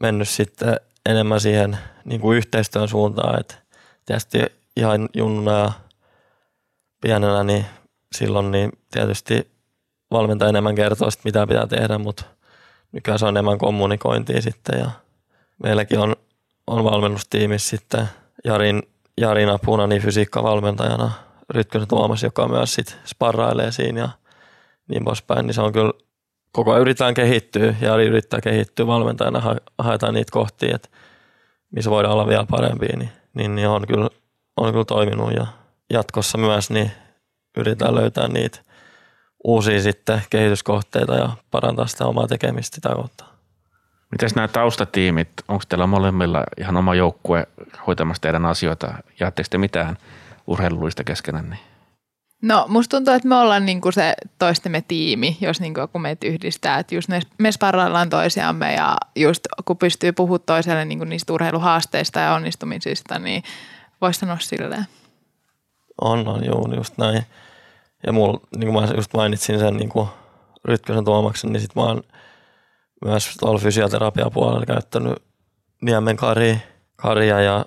[0.00, 0.76] mennyt sitten
[1.06, 3.54] enemmän siihen niin kuin yhteistyön suuntaan, että
[4.06, 4.38] tietysti
[4.76, 5.72] ihan junnuna ja
[7.00, 7.66] pienenä, niin
[8.16, 9.50] silloin niin tietysti
[10.10, 12.24] valmentaja enemmän kertoo sit, mitä pitää tehdä, mutta
[12.92, 14.90] nykyään se on enemmän kommunikointia sitten ja
[15.62, 16.16] meilläkin on,
[16.66, 18.08] on valmennustiimissä sitten
[18.44, 18.82] Jarin,
[19.20, 21.10] Jarin apuna niin fysiikkavalmentajana
[21.50, 24.08] Rytkösen Tuomas, joka myös sit sparrailee siinä ja
[24.88, 25.92] niin poispäin, niin se on kyllä
[26.52, 30.88] koko ajan yritetään kehittyä ja Jari yrittää kehittyä valmentajana, ha- haetaan niitä kohtia, että
[31.70, 34.08] missä voidaan olla vielä parempia, niin, niin, niin on, kyllä,
[34.56, 35.46] on kyllä toiminut ja
[35.92, 36.90] jatkossa myös niin
[37.56, 38.58] yritetään löytää niitä
[39.44, 43.31] uusia sitten kehityskohteita ja parantaa sitä omaa tekemistä sitä kautta.
[44.12, 47.46] Mites nämä taustatiimit, onko teillä molemmilla ihan oma joukkue
[47.86, 48.94] hoitamassa teidän asioita?
[49.20, 49.96] Jaatteko te mitään
[50.46, 51.50] urheilullista keskenään?
[51.50, 51.60] Niin?
[52.42, 56.78] No musta tuntuu, että me ollaan niinku se toistemme tiimi, jos niinku joku meitä yhdistää.
[56.78, 57.08] Että just
[57.38, 63.42] me sparraillaan toisiamme ja just kun pystyy puhumaan toiselle niinku niistä urheiluhaasteista ja onnistumisista, niin
[64.00, 64.86] voisi sanoa silleen.
[66.00, 67.22] On, on, juu, just näin.
[68.06, 70.08] Ja mulla, niin kuin mä just mainitsin sen niin kuin
[70.64, 72.02] Rytkösen Tuomaksen, niin sit mä oon
[73.04, 75.22] myös tuolla fysioterapiapuolella käyttänyt
[75.82, 76.62] Niemen Kari,
[76.96, 77.64] Karia ja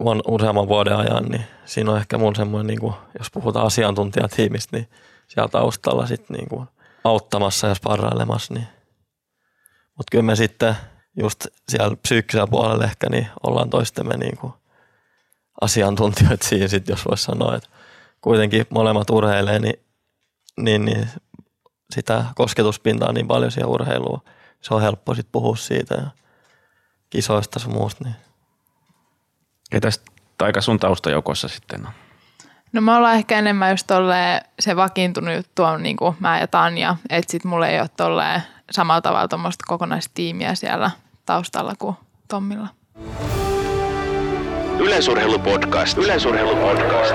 [0.00, 4.76] vuon, useamman vuoden ajan, niin siinä on ehkä mun semmoinen, niin kuin, jos puhutaan asiantuntijatiimistä,
[4.76, 4.88] niin
[5.28, 6.68] siellä taustalla sitten niin kuin
[7.04, 8.54] auttamassa ja sparrailemassa.
[8.54, 8.66] Niin.
[9.96, 10.76] Mutta kyllä me sitten
[11.16, 14.52] just siellä psyykkisellä puolella ehkä niin ollaan toistemme niin kuin
[15.60, 17.68] asiantuntijoita siinä, sit, jos voisi sanoa, että
[18.20, 19.80] kuitenkin molemmat urheilee, niin,
[20.56, 21.08] niin, niin
[21.94, 24.20] sitä kosketuspintaa niin paljon siihen urheiluun.
[24.60, 26.10] Se on helppo sitten puhua siitä ja
[27.10, 28.04] kisoista sun muusta.
[28.04, 28.16] Niin.
[29.70, 30.02] Ketäs
[30.42, 31.92] aika sun taustajoukossa sitten on?
[32.72, 36.46] No me ollaan ehkä enemmän just tolleen se vakiintunut juttu on niin kuin mä ja
[36.46, 40.90] Tanja, että sit mulla ei ole tolleen samalla tavalla tuommoista kokonaistiimiä siellä
[41.26, 41.96] taustalla kuin
[42.28, 42.68] Tommilla.
[44.78, 45.98] Yleisurheilupodcast.
[45.98, 47.14] Yleisurheilupodcast.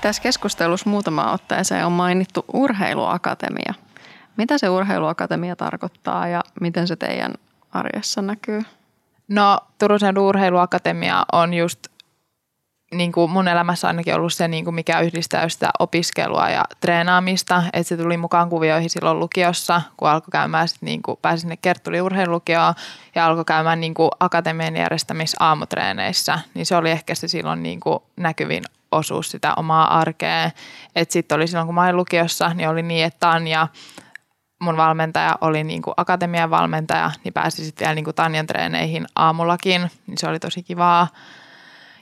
[0.00, 3.74] Tässä keskustelussa muutama otteeseen on mainittu urheiluakatemia.
[4.36, 7.34] Mitä se urheiluakatemia tarkoittaa ja miten se teidän
[7.72, 8.62] arjessa näkyy?
[9.28, 11.86] No Turun urheiluakatemia on just
[12.94, 17.62] niin kuin mun elämässä ainakin ollut se, niin kuin mikä yhdistää sitä opiskelua ja treenaamista.
[17.72, 21.56] Että se tuli mukaan kuvioihin silloin lukiossa, kun alkoi käymään, sit niin kuin pääsin sinne
[21.56, 22.74] Kerttuli urheilulukioon
[23.14, 26.38] ja alkoi käymään niin kuin akatemian järjestämissä aamutreeneissä.
[26.54, 30.50] Niin se oli ehkä se silloin niin kuin näkyvin osuus sitä omaa arkea.
[30.96, 33.68] Että sitten oli silloin, kun mä olin lukiossa, niin oli niin, että Tanja,
[34.64, 39.06] mun valmentaja oli niin kuin akatemian valmentaja, niin pääsi sitten vielä niin kuin Tanjan treeneihin
[39.16, 41.08] aamullakin, niin se oli tosi kivaa.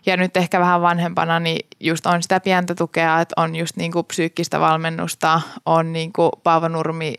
[0.06, 3.92] Ja nyt ehkä vähän vanhempana, niin just on sitä pientä tukea, että on just niin
[3.92, 7.14] kuin psyykkistä valmennusta, on niin kuin Paavo Nurmi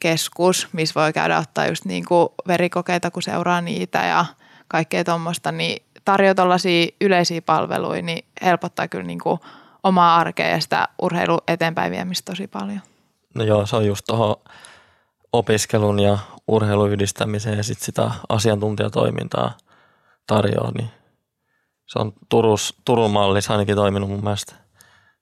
[0.00, 4.24] keskus, missä voi käydä ottaa just niin kuin verikokeita, kun seuraa niitä ja
[4.68, 9.40] kaikkea tuommoista, niin tarjoaa tällaisia yleisiä palveluja, niin helpottaa kyllä niin kuin
[9.82, 12.80] omaa arkea ja sitä urheilu eteenpäin viemistä tosi paljon.
[13.34, 14.36] No joo, se on just tuohon
[15.38, 16.18] opiskelun ja
[16.48, 19.56] urheilun yhdistämiseen ja sitten sitä asiantuntijatoimintaa
[20.26, 20.90] tarjoaa, niin
[21.86, 24.54] se on Turus, Turun mallissa ainakin toiminut mun mielestä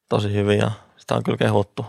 [0.09, 1.87] tosi hyvin ja sitä on kyllä kehuttu.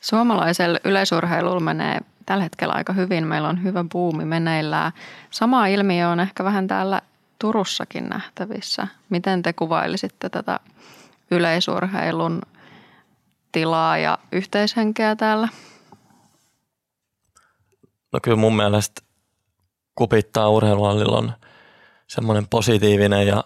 [0.00, 3.26] Suomalaisella yleisurheilulla menee tällä hetkellä aika hyvin.
[3.26, 4.92] Meillä on hyvä buumi meneillään.
[5.30, 7.02] Sama ilmiö on ehkä vähän täällä
[7.38, 8.86] Turussakin nähtävissä.
[9.08, 10.60] Miten te kuvailisitte tätä
[11.30, 12.42] yleisurheilun
[13.52, 15.48] tilaa ja yhteishenkeä täällä?
[18.12, 19.02] No kyllä mun mielestä
[19.94, 21.32] kupittaa urheiluhallilla on
[22.06, 23.44] semmoinen positiivinen ja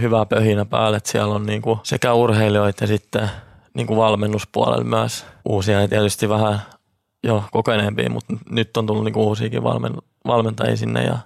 [0.00, 3.30] hyvä pöhinä päälle, että siellä on niinku sekä urheilijoita ja sitten
[3.74, 5.26] niinku valmennuspuolella myös.
[5.44, 6.60] Uusia ja tietysti vähän
[7.22, 9.92] jo kokeneempia, mutta nyt on tullut niinku uusiakin valmen,
[10.26, 11.18] valmentajia sinne ja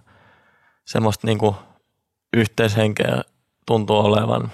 [0.86, 1.56] semmoista niinku
[2.36, 3.22] yhteishenkeä
[3.66, 4.52] tuntuu olevan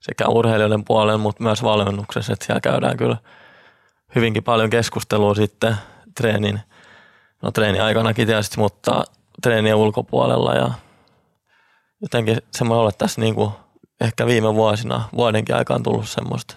[0.00, 3.16] sekä urheilijoiden puolella, mutta myös valmennuksessa, että siellä käydään kyllä
[4.14, 5.76] hyvinkin paljon keskustelua sitten
[6.16, 6.60] treenin,
[7.42, 9.04] no treenin aikanakin tietysti, mutta
[9.42, 10.70] treenien ulkopuolella ja
[12.02, 13.50] jotenkin semmoinen olla tässä niin kuin
[14.00, 16.56] ehkä viime vuosina, vuodenkin aikaan tullut semmoista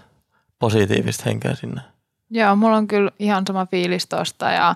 [0.60, 1.82] positiivista henkeä sinne.
[2.30, 4.76] Joo, mulla on kyllä ihan sama fiilis tosta ja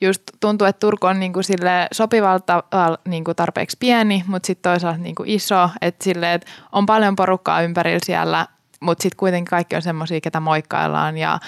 [0.00, 2.64] just tuntuu, että Turku on niin kuin sille sopivalta
[3.08, 7.16] niin kuin tarpeeksi pieni, mutta sitten toisaalta niin kuin iso, että sille, että on paljon
[7.16, 8.46] porukkaa ympärillä siellä,
[8.80, 11.38] mutta sitten kuitenkin kaikki on semmoisia, ketä moikkaillaan ja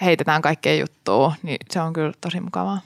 [0.00, 2.80] heitetään kaikkea juttua, niin se on kyllä tosi mukavaa.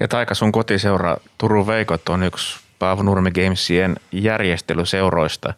[0.00, 5.54] Ja Taika, sun kotiseura Turun Veikot on yksi Paavo Nurmi Gamesien järjestelyseuroista.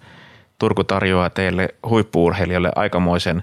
[0.59, 3.43] Turku tarjoaa teille huippuurheilijoille aikamoisen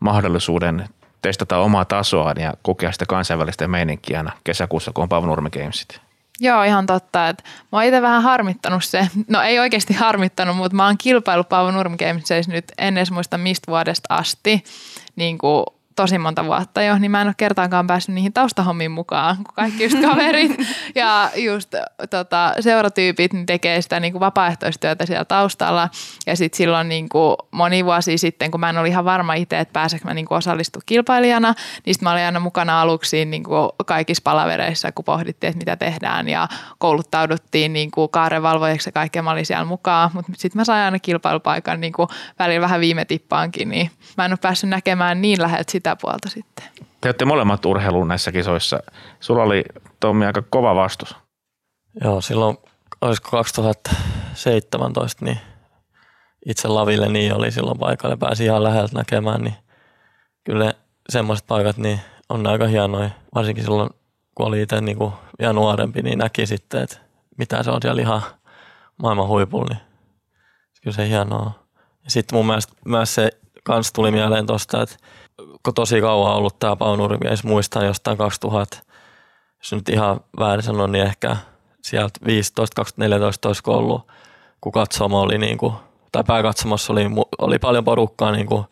[0.00, 0.88] mahdollisuuden
[1.22, 6.00] testata omaa tasoaan ja kokea sitä kansainvälistä meininkiä kesäkuussa, kun on Paavo Nurmi Gamesit.
[6.40, 7.28] Joo, ihan totta.
[7.28, 11.44] Että mä oon itse vähän harmittanut se, no ei oikeasti harmittanut, mutta mä oon kilpailu
[11.44, 14.64] Paavo Nurmi Gamesissa nyt en edes muista mistä vuodesta asti.
[15.16, 15.66] Niin kuin
[15.96, 19.84] tosi monta vuotta jo, niin mä en ole kertaankaan päässyt niihin taustahommiin mukaan, kun kaikki
[19.84, 20.52] just kaverit
[20.94, 21.74] ja just
[22.10, 25.88] tota, seuratyypit niin tekee sitä niin kuin vapaaehtoistyötä siellä taustalla.
[26.26, 29.58] Ja sitten silloin niin kuin moni vuosi sitten, kun mä en ole ihan varma itse,
[29.58, 31.54] että pääseekö mä niin kuin osallistu kilpailijana,
[31.86, 35.76] niin sitten mä olin aina mukana aluksi niin kuin kaikissa palavereissa, kun pohdittiin, että mitä
[35.76, 40.10] tehdään ja kouluttauduttiin niin kuin kaarevalvojaksi ja kaikkea mä olin siellä mukaan.
[40.12, 44.32] Mutta sitten mä sain aina kilpailupaikan niin kuin välillä vähän viime tippaankin, niin mä en
[44.32, 46.64] ole päässyt näkemään niin läheltä sitä puolta sitten.
[47.00, 48.80] Te olette molemmat urheiluun näissä kisoissa.
[49.20, 49.64] Sulla oli
[50.00, 51.16] Tommi aika kova vastus.
[52.04, 52.58] Joo, silloin
[53.00, 55.38] olisiko 2017, niin
[56.46, 59.54] itse Laville niin oli silloin paikalla pääsi ihan läheltä näkemään, niin
[60.44, 60.74] kyllä
[61.08, 63.90] semmoiset paikat niin on aika hienoja, varsinkin silloin
[64.34, 66.96] kun oli itse niin kuin vielä nuorempi, niin näki sitten, että
[67.38, 68.22] mitä se on siellä ihan
[69.02, 69.80] maailman huipulla, niin
[70.82, 71.50] kyllä se hienoa.
[72.04, 73.30] Ja sitten mun mielestä myös se
[73.64, 74.96] kans tuli mieleen tuosta, että
[75.74, 78.78] tosi kauan ollut tämä Paunurmi, edes muistaa jostain 2000,
[79.58, 81.36] jos nyt ihan väärin sanon, niin ehkä
[81.82, 82.28] sieltä 15-2014
[83.46, 84.06] olisiko ollut,
[84.60, 85.74] kun katsomo oli niin kuin,
[86.12, 87.04] tai pääkatsomassa oli,
[87.38, 88.64] oli paljon porukkaa niin kuin,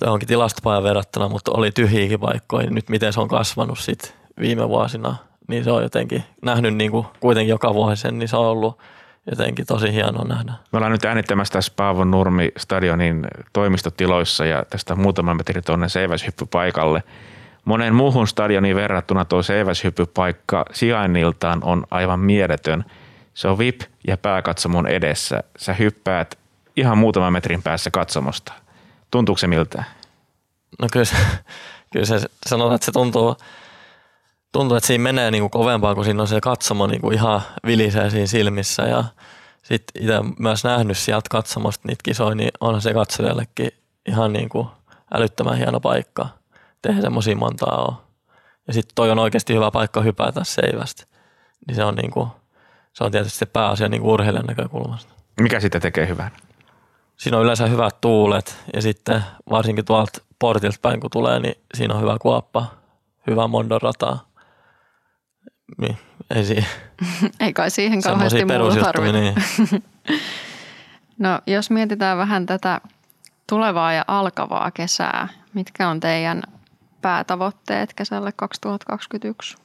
[0.00, 2.70] johonkin tilastopajan verrattuna, mutta oli tyhjiäkin paikkoja.
[2.70, 5.16] Nyt miten se on kasvanut sit viime vuosina,
[5.48, 8.78] niin se on jotenkin nähnyt niin kuin kuitenkin joka vuosi sen, niin se on ollut
[9.30, 10.52] jotenkin tosi hienoa nähdä.
[10.72, 17.02] Me ollaan nyt äänittämässä tässä Paavo Nurmi stadionin toimistotiloissa ja tästä muutaman metri tuonne seiväshyppypaikalle.
[17.64, 22.84] Monen muuhun stadioniin verrattuna tuo seiväshyppypaikka sijainniltaan on aivan mieletön.
[23.34, 25.42] Se on VIP ja pääkatsomon edessä.
[25.56, 26.38] Sä hyppäät
[26.76, 28.52] ihan muutaman metrin päässä katsomosta.
[29.10, 29.84] Tuntuuko se miltä?
[30.82, 31.16] No kyllä se,
[31.92, 33.36] kyllä se sanotaan, että se tuntuu,
[34.54, 37.42] tuntuu, että siinä menee niin kuin kovempaa, kun siinä on se katsomo niin kuin ihan
[37.66, 39.04] vilisee siinä silmissä ja
[39.62, 43.70] sitten itse myös nähnyt sieltä katsomosta niitä kisoja, niin onhan se katsojallekin
[44.08, 44.68] ihan niin kuin
[45.14, 46.28] älyttömän hieno paikka.
[46.82, 47.96] Tehdä semmoisia montaa ole.
[48.66, 51.04] Ja sitten toi on oikeasti hyvä paikka hypätä seivästä.
[51.66, 52.28] Niin se on, niin kuin,
[52.92, 55.12] se on tietysti se pääasia niin kuin urheilijan näkökulmasta.
[55.40, 56.30] Mikä sitten tekee hyvän?
[57.16, 61.94] Siinä on yleensä hyvät tuulet ja sitten varsinkin tuolta portilta päin kun tulee, niin siinä
[61.94, 62.66] on hyvä kuoppa,
[63.26, 64.18] hyvä mondon rata.
[65.78, 65.98] Niin,
[66.34, 66.66] ei siinä
[67.40, 69.20] Ei kai siihen kauheasti muuta tarvitse.
[69.20, 69.34] Niin.
[71.18, 72.80] No jos mietitään vähän tätä
[73.46, 76.42] tulevaa ja alkavaa kesää, mitkä on teidän
[77.02, 79.56] päätavoitteet kesälle 2021?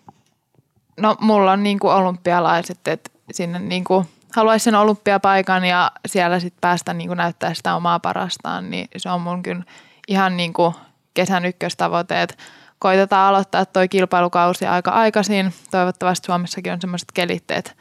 [0.99, 6.93] No mulla on niinku olympialaiset, että sinne niinku haluaisin sen olympiapaikan ja siellä sitten päästä
[6.93, 9.63] niinku näyttää sitä omaa parastaan, niin se on mun kyllä
[10.07, 10.75] ihan niinku
[11.13, 12.35] kesän ykköstavoite, että
[12.79, 15.53] koitetaan aloittaa toi kilpailukausi aika aikaisin.
[15.71, 17.71] Toivottavasti Suomessakin on sellaiset kelit, että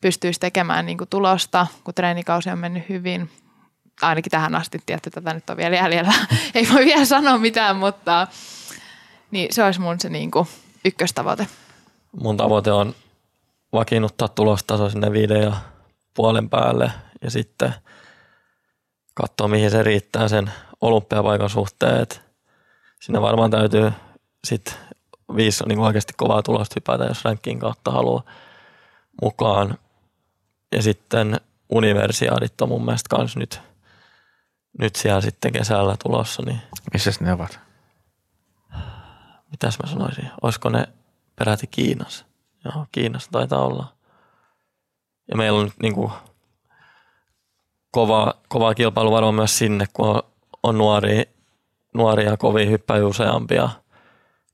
[0.00, 3.30] pystyisi tekemään niinku tulosta, kun treenikausi on mennyt hyvin.
[4.02, 6.12] Ainakin tähän asti, tietty tätä nyt on vielä jäljellä.
[6.54, 8.26] Ei voi vielä sanoa mitään, mutta
[9.30, 10.48] niin se olisi mun se niinku
[10.84, 11.46] ykköstavoite.
[12.20, 12.94] Mun tavoite on
[13.72, 15.52] vakiinnuttaa tulostaso sinne viiden ja
[16.14, 16.90] puolen päälle
[17.22, 17.74] ja sitten
[19.14, 22.06] katsoa mihin se riittää sen olympiapaikan suhteen.
[23.00, 23.92] Siinä varmaan täytyy
[24.46, 24.74] sitten
[25.36, 28.22] viisi niin oikeasti kovaa tulosta hypätä, jos rankin kautta haluaa
[29.22, 29.78] mukaan.
[30.72, 33.60] Ja sitten universiaadit on mun mielestä kans nyt,
[34.78, 36.60] nyt siellä sitten kesällä tulossa, niin
[36.92, 37.60] Missä ne ovat?
[39.50, 40.88] mitäs mä sanoisin, olisiko ne
[41.36, 42.24] peräti Kiinassa?
[42.64, 43.92] Joo, Kiinassa taitaa olla.
[45.28, 46.12] Ja meillä on nyt niin kuin
[47.90, 50.22] kova, kova kilpailu varmaan myös sinne, kun on,
[50.62, 51.24] on nuoria,
[51.94, 53.68] nuoria ja kovia hyppäjiä useampia,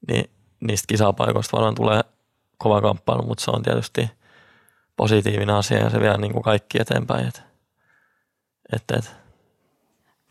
[0.08, 0.30] niin
[0.60, 2.00] niistä kisapaikoista varmaan tulee
[2.58, 4.10] kova kamppailu, mutta se on tietysti
[4.96, 7.28] positiivinen asia ja se vie niin kuin kaikki eteenpäin.
[7.28, 7.42] Et,
[8.72, 9.16] et, et.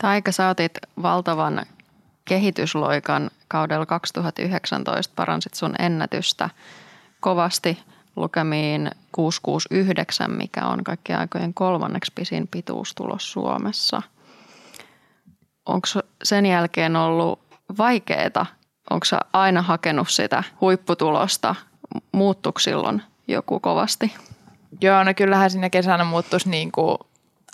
[0.02, 1.66] Taika, sä otit valtavan
[2.24, 6.50] kehitysloikan kaudella 2019, paransit sun ennätystä
[7.20, 7.78] kovasti
[8.16, 14.02] lukemiin 669, mikä on kaikkien aikojen kolmanneksi pisin pituustulos Suomessa.
[15.66, 15.88] Onko
[16.22, 17.40] sen jälkeen ollut
[17.78, 18.46] vaikeeta?
[18.90, 21.54] Onko aina hakenut sitä huipputulosta?
[22.12, 24.14] Muuttuiko silloin joku kovasti?
[24.80, 26.98] Joo, no kyllähän siinä kesänä muuttuisi niin kuin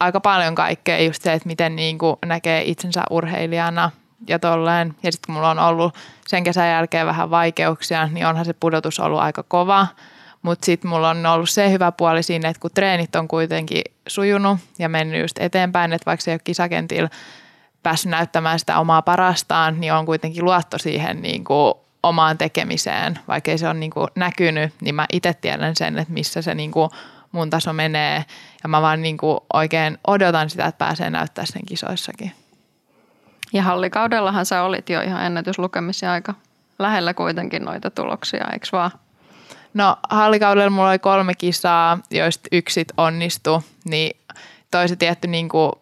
[0.01, 1.03] aika paljon kaikkea.
[1.03, 3.91] Just se, että miten niin kuin näkee itsensä urheilijana
[4.29, 4.95] ja tolleen.
[5.03, 5.95] Ja sitten kun mulla on ollut
[6.27, 9.87] sen kesän jälkeen vähän vaikeuksia, niin onhan se pudotus ollut aika kova.
[10.43, 14.59] Mutta sitten mulla on ollut se hyvä puoli siinä, että kun treenit on kuitenkin sujunut
[14.79, 17.09] ja mennyt just eteenpäin, että vaikka se ei ole kisakentillä
[17.85, 23.19] päässyt näyttämään sitä omaa parastaan, niin on kuitenkin luotto siihen niin kuin omaan tekemiseen.
[23.29, 26.55] Vaikka ei se ole niin kuin näkynyt, niin mä itse tiedän sen, että missä se
[26.55, 26.91] niin kuin
[27.33, 28.25] mun taso menee.
[28.63, 32.33] Ja mä vaan niin kuin oikein odotan sitä, että pääsee näyttää sen kisoissakin.
[33.53, 36.35] Ja hallikaudellahan sä olit jo ihan ennätyslukemisia aika
[36.79, 38.91] lähellä kuitenkin noita tuloksia, eikö vaan?
[39.75, 44.17] No hallikaudella mulla oli kolme kisaa, joista yksi sit onnistui, niin
[44.71, 45.73] toiset tietty niin kuin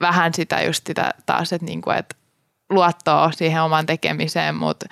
[0.00, 2.16] vähän sitä just sitä taas, että, niin kuin, että
[2.70, 4.86] luottoa siihen omaan tekemiseen, mutta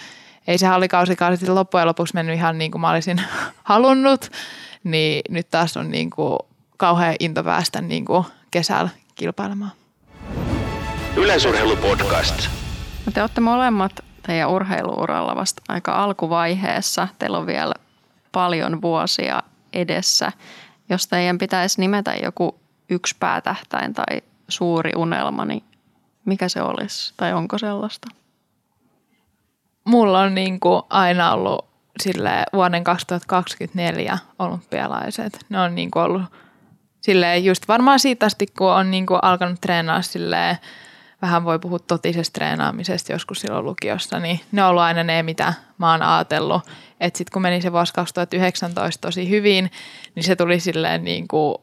[0.46, 3.22] ei se hallikausikaan sitten loppujen lopuksi mennyt ihan niin kuin mä olisin
[3.64, 4.30] halunnut,
[4.84, 6.38] niin nyt taas on niin kuin
[6.76, 9.72] kauhean into päästä niin kuin kesällä kilpailemaan.
[11.16, 12.48] Yleisurheilupodcast.
[13.06, 13.92] No te olette molemmat
[14.22, 17.08] teidän urheiluuralla vasta aika alkuvaiheessa.
[17.18, 17.74] Teillä on vielä
[18.32, 19.42] paljon vuosia
[19.72, 20.32] edessä.
[20.88, 25.64] Jos teidän pitäisi nimetä joku yksi päätähtäin tai suuri unelma, niin
[26.24, 28.08] mikä se olisi tai onko sellaista?
[29.84, 31.68] Mulla on niin kuin aina ollut
[32.00, 35.46] sille vuoden 2024 olympialaiset.
[35.48, 36.22] Ne on niin kuin ollut
[37.00, 40.58] silleen just varmaan siitä asti, kun on niin kuin alkanut treenaa silleen,
[41.22, 45.54] vähän voi puhua totisesta treenaamisesta joskus silloin lukiossa, niin ne on ollut aina ne, mitä
[45.78, 46.62] mä oon ajatellut.
[47.00, 49.70] Että sitten kun meni se vuosi 2019 tosi hyvin,
[50.14, 51.54] niin se tuli silleen niin kuin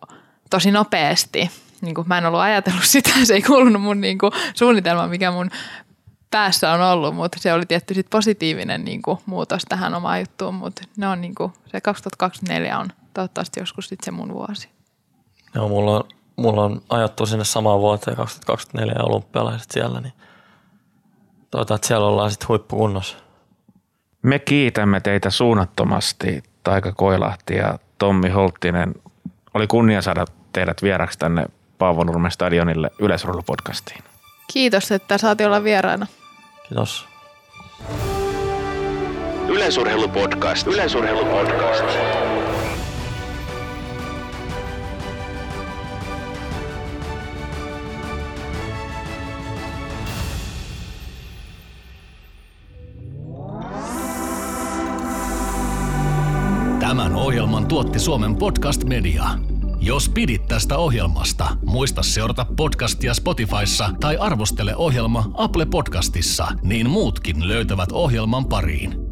[0.49, 1.51] tosi nopeasti.
[1.85, 5.31] Niin kuin mä en ollut ajatellut sitä, se ei kuulunut mun niin kuin suunnitelmaan, mikä
[5.31, 5.49] mun
[6.31, 10.53] päässä on ollut, mutta se oli tietty sit positiivinen niin kuin muutos tähän omaan juttuun,
[10.53, 14.69] mutta ne on niin kuin, se 2024 on toivottavasti joskus sitten se mun vuosi.
[15.55, 16.03] Joo, mulla on,
[16.35, 20.13] mulla on ajattu sinne samaan vuoteen 2024 ja olympialaiset siellä, niin
[21.51, 23.17] toivotaan, että siellä ollaan sitten huippukunnossa.
[24.21, 28.95] Me kiitämme teitä suunnattomasti, Taika Koilahti ja Tommi Holttinen.
[29.53, 31.45] Oli kunnia saada teidät vieraksi tänne
[31.77, 34.03] Paavo Nurmen stadionille Yleisurheilupodcastiin.
[34.53, 36.07] Kiitos, että saatiin olla vieraana.
[36.67, 37.05] Kiitos.
[39.47, 40.67] Yleisurheilupodcast.
[40.67, 41.85] Yleisurheilupodcast.
[56.79, 59.23] Tämän ohjelman tuotti Suomen podcast media.
[59.85, 67.47] Jos pidit tästä ohjelmasta, muista seurata podcastia Spotifyssa tai arvostele ohjelma Apple Podcastissa, niin muutkin
[67.47, 69.04] löytävät ohjelman pariin.